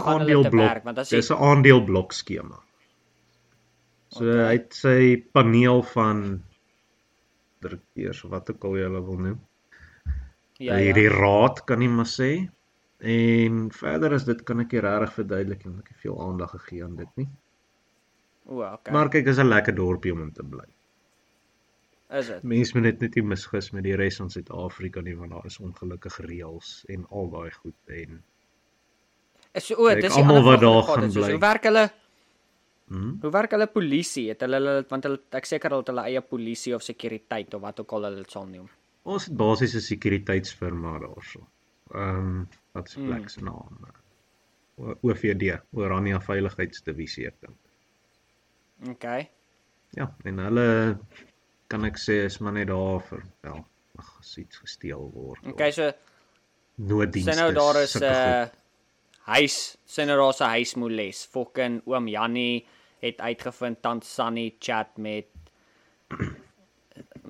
[1.12, 2.60] jy- Dis 'n aandeleblok skema.
[4.10, 4.46] So Okay.
[4.46, 5.00] hy het sy
[5.34, 6.44] paneel van
[7.62, 9.40] direkteurs of wat ook al jy hulle wil noem.
[10.60, 11.14] ja, hierdie ja.
[11.16, 12.50] raad kan nie maar sê.
[13.00, 16.84] En verder is dit kan ek nie regtig verduidelik en ek het veel aandag gegee
[16.84, 17.30] aan dit nie.
[18.50, 18.92] O, okay.
[18.94, 20.66] Maar kyk, is 'n lekker dorpie om in te bly.
[22.10, 22.44] is dit?
[22.44, 25.60] Mense moet dit net nie misgis met die res van Suid-Afrika nie want daar is
[25.60, 28.24] ongelukkige reëls en al daai goed en
[29.54, 31.32] Is so o, dis almal wat daar gaan bly.
[31.32, 31.90] Hoe werk hulle?
[32.90, 34.28] Hm, Hoe werk hulle polisie?
[34.30, 37.62] Het hulle hulle want hulle ek seker hulle het hulle eie polisie of sekuriteit of
[37.62, 38.70] wat ook al hulle dit sal noem.
[39.04, 41.48] ons het basies 'n sekuriteitsfirma daarso.
[41.94, 43.06] Ehm um, wat Mm.
[43.08, 43.80] plek se naam?
[44.78, 47.58] O- OVD, Orania Veiligheidsdivisie ek dink.
[48.90, 49.30] Okay.
[49.98, 50.98] Ja, en hulle
[51.68, 53.66] kan ek sê is maar net daar vir wel
[54.00, 55.40] ag as iets gesteel word.
[55.52, 55.92] Okay, so
[56.78, 57.34] nooddienste.
[57.34, 58.48] sien nou daar is 'n uh,
[59.36, 61.26] huis, sien nou daar's 'n huismoeles.
[61.26, 62.66] Fucking oom Jannie
[63.02, 65.28] het uitgevind tant Sunny chat met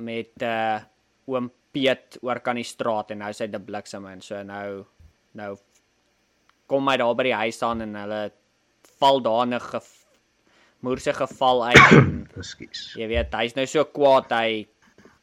[0.09, 0.79] met uh
[1.29, 4.21] oom Piet oor kan die straat en nou sê dit bliksem in.
[4.25, 4.85] So nou
[5.37, 5.51] nou
[6.69, 8.21] kom hy daar by die huis aan en hulle
[8.99, 9.81] val daar 'n ge
[10.79, 11.77] moerse geval uit
[12.39, 12.95] Ekskuus.
[12.95, 14.67] jy weet hy's nou so kwaad hy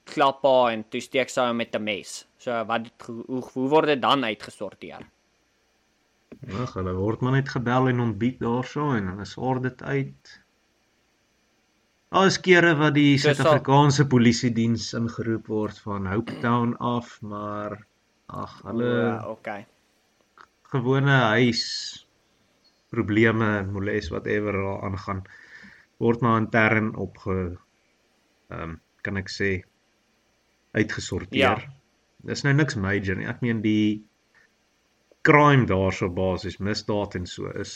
[0.07, 2.27] klap haar en toe steek sy hom met 'n mes.
[2.39, 5.03] So wat hoe hoe word dit dan uitgesorteer?
[6.47, 10.35] Ja, hulle word maar net gebel en ontbied daarso en hulle sort dit uit.
[12.15, 17.17] Daar is kere wat die sal- Suid-Afrikaanse polisie diens ingeroep word van Hope Town af,
[17.23, 17.75] maar
[18.27, 19.67] ag, hulle Ja, okay.
[20.71, 21.65] gewone huis
[22.95, 25.23] probleme, moles whatever daar aangaan
[25.99, 27.37] word maar intern opge
[28.51, 29.51] ehm um, kan ek sê
[30.75, 31.39] uitgesorteer.
[31.63, 31.75] Ja.
[32.27, 33.27] Dis nou niks major nie.
[33.31, 34.03] Ek meen die
[35.27, 37.73] crime daarso basies misdaad en so is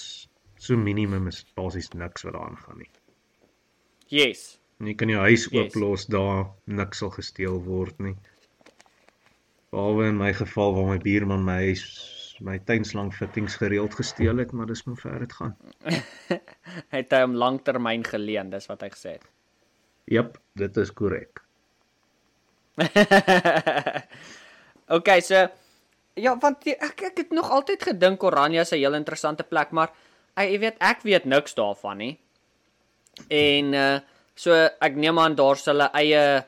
[0.61, 2.91] so minimum is basies niks wat daaraan gaan nie.
[4.11, 4.59] Yes.
[4.81, 5.55] En jy kan jou huis Yes.
[5.61, 8.17] ooplos daar niks sal gesteel word nie.
[9.71, 11.85] Behalwe in my geval waar my buurman my huis
[12.41, 15.57] my tuinslang fittings gereeld gesteel het, maar dis hoe ver dit gaan.
[16.95, 19.27] Het hy hom lanktermyn geleen, dis wat hy gesê het.
[20.11, 21.43] Jep, dit is korrek.
[24.97, 25.45] okay, so
[26.21, 29.73] ja, want die, ek ek het nog altyd gedink Oranje is 'n heel interessante plek,
[29.73, 29.91] maar
[30.37, 32.19] ek jy weet ek weet niks daarvan nie.
[33.29, 33.99] En uh
[34.35, 36.45] so ek neem aan daar s hulle eie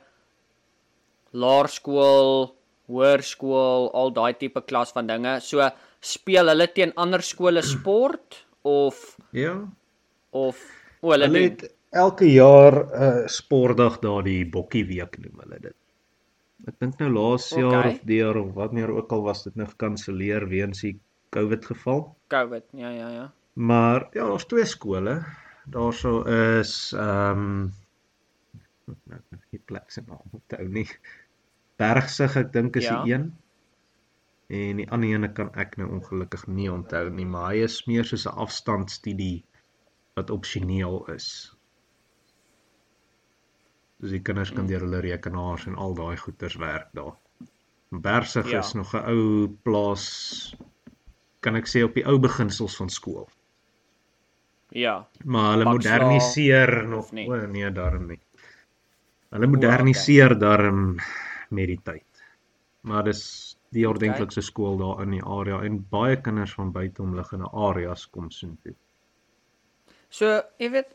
[1.32, 2.54] laerskool,
[2.88, 5.40] hoërskool, al daai tipe klas van dinge.
[5.40, 5.68] So
[6.00, 9.68] speel hulle teen ander skole sport of Ja.
[10.32, 10.58] of
[11.02, 15.58] o hulle Hulle het elke jaar 'n uh, sportdag daar die Bokkie week noem hulle
[15.60, 15.76] dit.
[16.70, 17.92] Ek dink nou laas jaar Okay.
[17.96, 21.00] of die jaar of wat meer ook al was dit nou gekanselleer weens die
[21.34, 22.04] COVID geval.
[22.28, 22.64] COVID.
[22.78, 23.32] Ja, ja, ja.
[23.54, 25.24] Maar ja, daar's twee skole.
[25.66, 27.72] Daarso is ehm um,
[29.06, 30.86] nou die plek se naam onthou nie.
[31.78, 33.02] Bergsig ek dink is Ja.
[33.04, 33.32] die een.
[34.52, 38.04] En die ander ene kan ek nou ongelukkig nie onthou nie, maar hy is meer
[38.04, 39.44] soos 'n afstandstudie
[40.14, 41.56] wat opsioneel is.
[44.02, 44.70] Dus die kinders kan Mm.
[44.72, 47.14] deur hulle rekenaars en al daai goeters werk daar.
[47.92, 48.58] Bergsig Ja.
[48.58, 50.56] is nog 'n ou plaas
[51.40, 53.28] kan ek sê op die ou beginsels van skool.
[54.72, 55.06] Ja.
[55.24, 57.28] Maar hulle Bakslae moderniseer nog of nie?
[57.28, 58.20] o nee, daarom nie.
[59.30, 60.96] Hulle moderniseer daarom
[61.50, 62.24] met die tyd.
[62.80, 67.48] Maar dis die ordentlikste skool daar in die area en baie kinders van buite omliggende
[67.52, 68.74] areas kom soontoe.
[70.12, 70.28] So,
[70.60, 70.90] jy weet,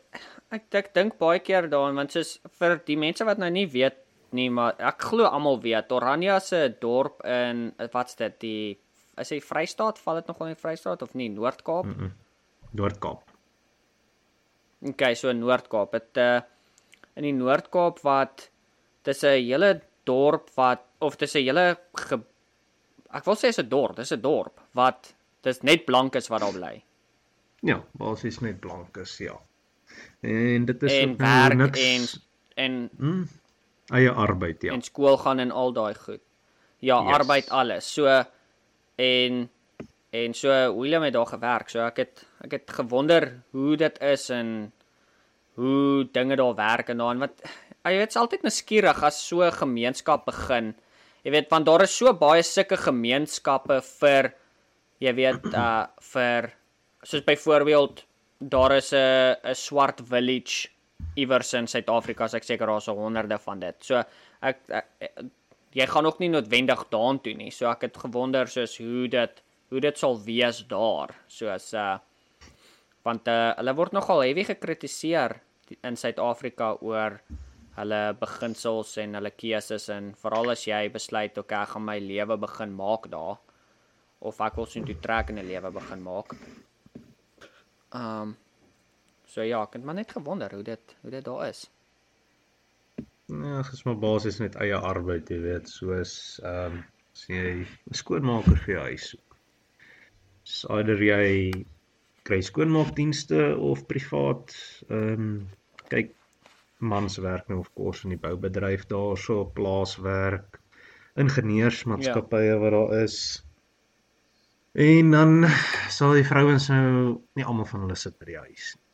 [0.54, 3.98] ek ek dink baie keer daaraan want soos vir die mense wat nou nie weet
[4.36, 8.78] nie, maar ek glo almal weet Oranje se dorp in wat's dit die
[9.18, 9.98] is hy Vrystaat?
[9.98, 11.28] Val dit nog onder die Vrystaat of nie?
[11.34, 11.88] Noord-Kaap?
[11.88, 12.12] Mm -mm.
[12.78, 13.34] Noord-Kaap.
[14.92, 15.92] Okay, so Noord-Kaap.
[15.92, 16.40] Dit uh
[17.18, 18.50] in die Noord-Kaap wat
[19.02, 22.20] dis 'n hele dorp wat of dis 'n hele ge,
[23.10, 26.52] ek wil sê is 'n dorp, dis 'n dorp wat dis net blankes wat daar
[26.52, 26.82] bly.
[27.66, 29.34] Ja, basies net blankes, ja.
[30.20, 32.06] En dit is en ook nou werk niks en
[32.54, 33.28] en hmm,
[33.94, 34.72] eie arbeid ja.
[34.72, 36.22] en skool gaan en al daai goed.
[36.78, 37.14] Ja, yes.
[37.14, 37.92] arbeid alles.
[37.94, 38.06] So
[38.96, 39.48] en
[40.10, 41.70] en so William het daar gewerk.
[41.70, 44.72] So ek het ek het gewonder hoe dit is en
[45.58, 47.42] hoe dinge daar werk en dan wat
[47.88, 50.74] jy weet, is altyd nuuskierig as so 'n gemeenskap begin.
[51.24, 54.34] Jy weet, want daar is so baie sulke gemeenskappe vir
[55.00, 56.57] jy weet uh vir
[57.02, 58.04] soos byvoorbeeld
[58.38, 60.68] daar is 'n 'n swart village
[61.14, 63.76] iewers in Suid-Afrika, as ek seker daar's so honderde van dit.
[63.84, 64.02] So
[64.42, 64.86] ek, ek,
[65.72, 67.50] jy gaan ook nie noodwendig daartoe nie.
[67.50, 71.14] So ek het gewonder soos hoe dit hoe dit sal wees daar.
[71.26, 71.98] Soos uh
[73.04, 75.40] want uh, hulle word nogal heavy gekritiseer
[75.86, 77.20] in Suid-Afrika oor
[77.78, 82.36] hulle beginsels en hulle keuses en veral as jy besluit ok ek gaan my lewe
[82.42, 83.38] begin maak daar
[84.18, 86.34] of ek wil soontoe trek in 'n lewe begin maak.
[87.96, 88.36] Um
[89.28, 91.66] so ja, ek het maar net gewonder hoe dit hoe dit daar is.
[93.28, 96.12] Ja, dis maar basies net eie arbeid, jy weet, soos
[96.42, 99.36] ehm um, as jy 'n skoonmaker vir jou huis soek.
[100.76, 101.50] Either jy
[102.28, 104.54] kry skoonmaakdienste of privaat
[104.88, 105.34] ehm um,
[105.92, 106.14] kyk
[106.78, 110.60] mans werk nou of kos in die boubedryf daarso, plaaswerk,
[111.18, 112.58] ingenieursmaatskappye ja.
[112.62, 113.18] wat daar is.
[114.78, 115.46] En dan
[115.90, 118.84] sal die vrouens nou nie almal van hulle sit by die huis nie.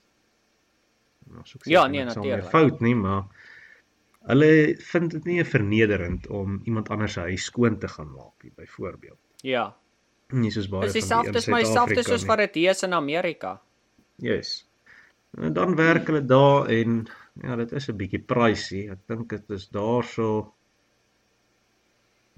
[1.35, 2.49] Nou, so ek sê, Ja, nee, natuurlijk.
[2.53, 3.27] Fout nie, maar
[4.31, 4.51] hulle
[4.91, 9.21] vind dit nie vernederend om iemand anders se huis skoon te gaan maak nie, byvoorbeeld.
[9.45, 9.67] Ja.
[10.33, 12.57] Nie soos baie Dis van die dieselfde in is my selfde Suid-Afrika soos wat dit
[12.63, 13.53] is in Amerika.
[14.25, 14.55] Yes.
[15.37, 17.05] En dan werk hulle daar en
[17.43, 18.89] ja, dit is 'n bietjie pricey.
[18.91, 20.55] Ek dink dit is daarso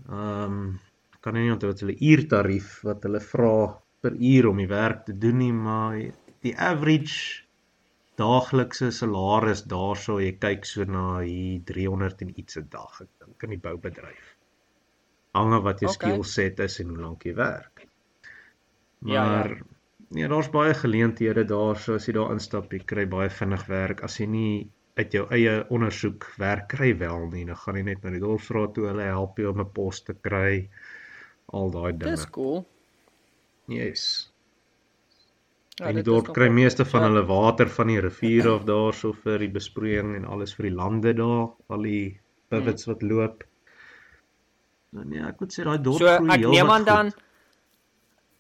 [0.09, 0.81] ehm um,
[1.27, 3.55] kan nie onthou wat hulle uurtarief wat hulle vra
[4.07, 5.99] per uur om die werk te doen nie, maar
[6.47, 7.45] die average
[8.21, 13.43] daaglikse salaris daarso, jy kyk so na hier 300 en iets 'n dag, ek dink
[13.49, 14.29] in die boubedryf.
[15.39, 15.97] Hang af wat jou Okay.
[15.97, 17.87] skill set is en hoe lank jy werk.
[19.05, 19.43] Ja, ja.
[19.43, 19.65] Maar ja,
[20.21, 24.03] ja daar's baie geleenthede daar, so as jy daar instap, jy kry baie vinnig werk.
[24.09, 24.53] As jy nie
[25.01, 28.75] uit jou eie ondersoek werk kry wel nie, dan gaan jy net na die dorpsraad
[28.77, 30.69] toe, hulle help jou om 'n pos te kry.
[31.53, 32.11] Al daai dinge.
[32.17, 32.65] Dis cool.
[33.71, 34.31] Yes.
[35.77, 39.13] Ja, en die dorp kry meeste van So- hulle water van die rivier af daarso
[39.13, 42.19] vir die besproeiing en alles vir die lande daar, al die
[42.49, 43.45] pivots wat loop.
[44.93, 47.11] Dan ja, ek moet sê daai dorp So groei ek heel neem wat aan dan
[47.11, 47.23] goed.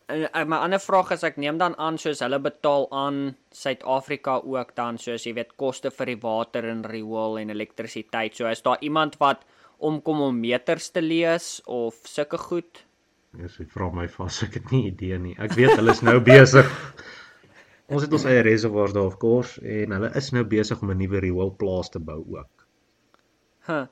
[0.09, 4.41] en en my ander vraag is ek neem dan aan soos hulle betaal aan Suid-Afrika
[4.45, 8.35] ook dan soos jy weet koste vir die water en riool en elektrisiteit.
[8.37, 9.45] So is daar iemand wat
[9.79, 12.85] omkom om meters te lees of sulke goed?
[13.41, 15.35] Yes, ek vra my vas, ek het nie idee nie.
[15.39, 16.71] Ek weet hulle is nou besig.
[17.87, 20.99] Ons het ons eie reservoirs daar of course en hulle is nou besig om 'n
[20.99, 22.67] nuwe rioolplaas te bou ook.
[23.67, 23.87] Huh.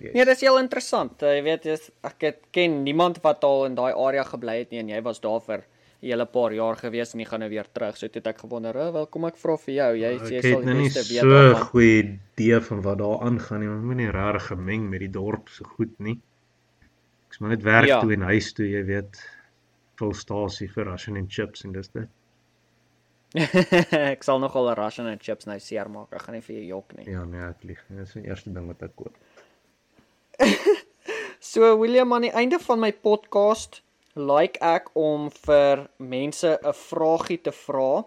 [0.00, 0.14] Yes.
[0.14, 1.22] Nee, dis heel interessant.
[1.22, 4.70] Uh, Jy weet jy's ek het, ken niemand wat al in daai area gebly het
[4.70, 5.58] nie en jy was daar vir
[6.00, 7.96] 'n hele paar jaar gewees en jy gaan nou weer terug.
[7.96, 9.92] So toe het ek gewonder, "Oh, wel kom ek vra vir jou.
[9.96, 12.60] Jy jy ek sal het die nou nie beste weet so 'n daarvan." goeie idee
[12.60, 13.68] van wat daar aangaan nie.
[13.68, 16.20] Ons moet nie regtig gemeng met die dorp so goed nie.
[17.30, 18.00] Ek's maar net werk Ja.
[18.02, 19.20] toe en huis toe, jy weet.
[20.00, 22.08] Volstasie vir ration en chips en dis dit.
[24.14, 26.10] ek sal nogal 'n ration en chips nou seermaak.
[26.12, 27.06] Ek gaan nie vir jou jok nie.
[27.12, 27.84] Ja, nee, ek lieg.
[27.88, 29.14] Dis die eerste ding wat ek koop.
[31.40, 33.78] So William aan die einde van my podcast
[34.14, 38.04] like ek om vir mense 'n vragie te vra.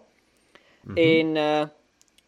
[0.84, 0.96] Mm -hmm.
[0.96, 1.66] En uh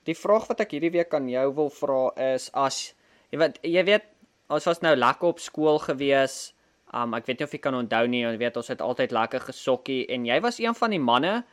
[0.06, 2.94] die vraag wat ek hierdie week aan jou wil vra is as
[3.30, 4.04] jy weet jy weet
[4.48, 6.54] ons was nou lekker op skool gewees.
[6.94, 9.40] Um ek weet nie of jy kan onthou nie, jy weet ons het altyd lekker
[9.40, 11.44] gesokkie en jy was een van die manne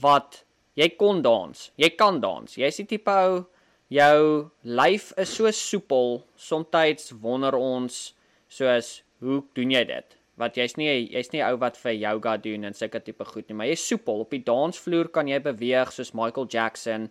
[0.00, 0.44] wat
[0.76, 1.70] jy kon dans.
[1.76, 2.56] Jy kan dans.
[2.56, 3.46] Jy's die tipe ou
[3.92, 6.24] jou lyf is so soepel.
[6.36, 8.14] Somstyds wonder ons
[8.48, 10.16] soos hoe doen jy dit?
[10.36, 13.48] Wat jy's nie jy's nie 'n ou wat vir yoga doen en sulke tipe goed
[13.48, 14.20] nie, maar jy's soepel.
[14.20, 17.10] Op die dansvloer kan jy beweeg soos Michael Jackson.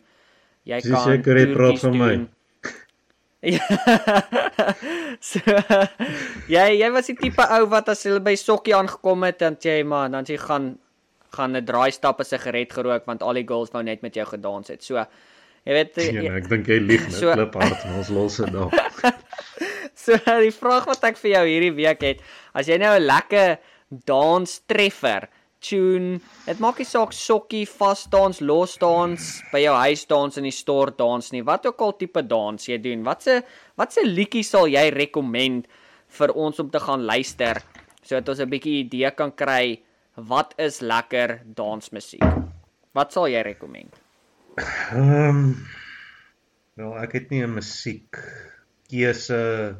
[0.65, 2.07] Jy Dis kan seker jy praat toertjies van my.
[2.09, 2.29] doen.
[3.41, 3.65] Ja.
[5.31, 5.39] so,
[6.51, 9.79] jy jy was die tipe ou wat as hulle by sokkie aangekom het dan jy
[9.83, 10.75] man dan jy gaan
[11.33, 14.25] gaan 'n draai stap 'n sigaret gerook want al die girls wou net met jou
[14.25, 14.83] gedans het.
[14.83, 14.95] So
[15.65, 18.37] jy weet Ja, jy, ek dink jy lieg net So- klip hard en ons los
[18.37, 18.71] dit daar.
[20.01, 22.21] So die vraag wat ek vir jou hierdie week het,
[22.53, 23.57] as jy nou 'n lekker
[24.05, 25.27] dans treffer
[25.61, 30.47] tune, dit maak nie saak sokkie, vas dans, los dans, by jou huis dans in
[30.49, 31.43] die stort dans nie.
[31.47, 33.05] Wat ook al tipe dans jy doen.
[33.07, 33.41] Watse
[33.79, 35.69] watse liedjie sal jy rekomend
[36.17, 37.61] vir ons om te gaan luister
[38.01, 39.81] sodat ons 'n bietjie idee kan kry
[40.15, 42.25] wat is lekker dansmusiek?
[42.93, 43.93] Wat sal jy rekomend?
[44.91, 45.55] Ehm um,
[46.79, 48.17] Wel, ek het nie 'n musiek
[48.89, 49.75] keuse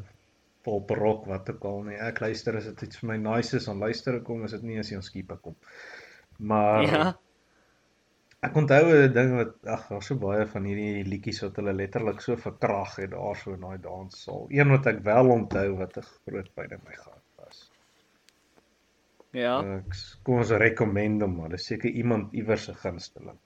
[0.64, 1.95] pop rock wat ook al nie.
[1.97, 4.64] Ek luister as dit iets vir my nice is, dan luister ek hom, as dit
[4.64, 5.55] nie is, dan skiep ek hom.
[6.39, 7.14] Maar Ja.
[8.43, 12.22] ek onthou 'n ding wat ag, daar's so baie van hierdie liedjies wat hulle letterlik
[12.22, 14.47] so verkrag het daarso in daai danssaal.
[14.49, 17.72] Een wat ek wel onthou wat 'n groot pyn in my gehad was.
[19.34, 19.59] Ja.
[19.78, 23.38] Ek s- kom ons recommend hom, maar dis seker iemand iewers se gunsteling.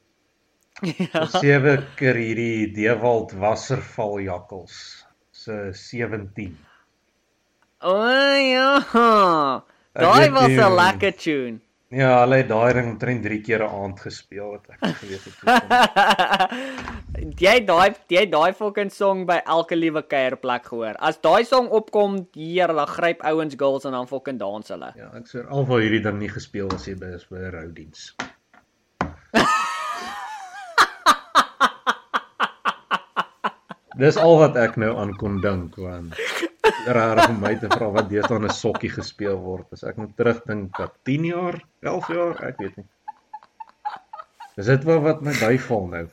[0.81, 1.25] Ja.
[1.25, 6.57] Sewe keer hierdie Dewald Wasserval jakkels se 17.
[7.85, 8.81] O ja.
[9.93, 11.59] Ek Daai was 'n lekker tune.
[11.93, 15.21] Ja, hulle het daai ding omtrent 3 keer 'n aand gespeel wat ek geweet
[17.15, 20.95] het jy daai jy daai fucking song by elke liewe kuierplek gehoor.
[20.97, 24.91] As daai song opkom hier, dan gryp ouens girls en dan fucking dans hulle.
[24.97, 28.15] Ja, ek sê alwaar hierdie ding nie gespeel was hier by is by 'n roudiens.
[34.01, 36.17] Dis al wat ek nou aan kon dink want
[36.85, 39.67] rarig om my te vra wat deesdae 'n sokkie gespeel word.
[39.73, 42.85] As ek moet terugdink dat 10 jaar, 11 jaar, ek weet nie.
[44.55, 46.07] Dis dit wel wat my byval nou.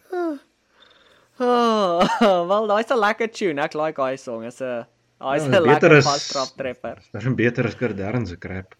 [1.43, 2.03] Oh,
[2.53, 3.63] wel daai's 'n lekker tune.
[3.63, 4.45] Ek like daai song.
[4.45, 4.87] Is 'n
[5.19, 6.99] daai's Ja, 'n lekker vastrap treffer.
[7.13, 8.75] Dis 'n beter as Kardern se krap.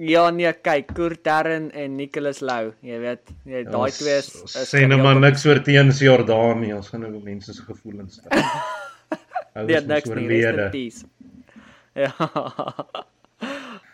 [0.00, 4.30] Ja nee, kyk, Kurt Darren en Nicholas Lou, jy weet, jy Ja, daai twee is,
[4.56, 8.30] is sê nou maar niks oor teens Jordanië, ons gaan nou mense se gevoelens stel.
[9.54, 10.64] Ouers Nee, niks nie, oorlede.
[10.64, 11.04] in peace.
[11.94, 12.12] Ja.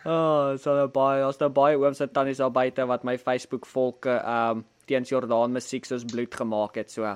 [0.06, 3.64] Oh, so nou baie, as nou baie ooms en tannies daar buite wat my Facebook
[3.66, 7.08] volke um teens Jordaan musiek soos bloed gemaak het, so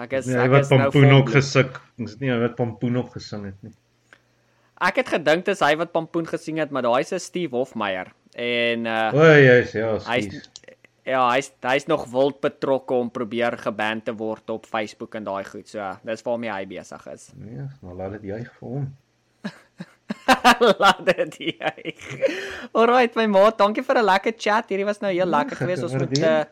[0.00, 1.30] ek is Nee, ek is nou pompoen bloed.
[1.36, 1.78] gesik.
[2.00, 3.74] Dis nie wat pompoen ook gesing het nie.
[4.82, 8.86] Ek het gedink dis hy wat pompoen gesing het, maar daai's 'n Steve Hofmeyer en
[8.86, 10.50] uh O, jy's ja, hy's skus.
[11.04, 15.44] Ja, hy's hy's nog wild betrokke om probeer geban te word op Facebook en daai
[15.44, 15.68] goed.
[15.68, 17.30] So dis waarmee hy besig is.
[17.36, 18.92] Nee, maar laat dit juig vir hom.
[20.82, 21.94] Laat dit jy.
[22.76, 24.68] Alrite my maat, dankie vir 'n lekker chat.
[24.68, 25.84] Hierdie was nou heel Ja, lekker geweest.
[25.84, 26.44] Ons moet uh,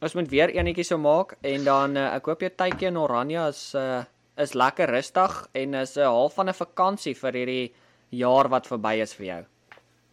[0.00, 3.48] ons moet weer enetjie so maak en dan uh, ek hoop jou tydjie in Oranje
[3.48, 4.02] is uh,
[4.40, 7.72] is lekker rustig en is 'n uh, half van 'n vakansie vir hierdie
[8.10, 9.42] jaar wat verby is vir jou.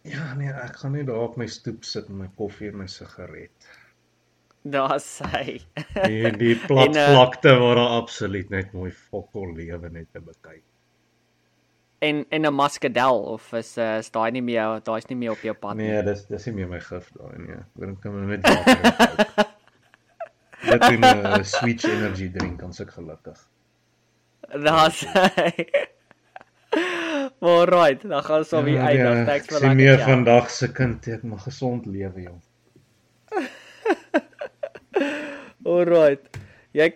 [0.07, 2.87] Ja, nee, ek gaan net daar op my stoep sit met my koffie en my
[2.87, 3.67] sigaret.
[4.67, 5.59] Daar's hy.
[6.03, 10.23] Die die plat En, eh, vlakte waar daar absoluut net mooi fokol lewe net te
[10.23, 10.63] bekyk.
[11.99, 15.41] en en 'n muscadel of is uh, is daai nie meer daai's nie meer op
[15.41, 15.87] jou pad nie.
[15.87, 17.95] Nee, dis dis nie meer my gif daai nie.
[18.01, 19.45] Kan maar net water.
[20.67, 23.47] Dit 'n switch energy drink, ons ek gelukkig.
[24.63, 25.67] Daar's hy.
[27.39, 28.73] Alright, dan gaan ons eindig.
[28.97, 30.07] ja, Thanks ek sien lekker meer chat.
[30.09, 32.41] vandag se kind, ek mag gesond lewe, jong.
[35.67, 36.23] Alright.
[36.77, 36.87] Jy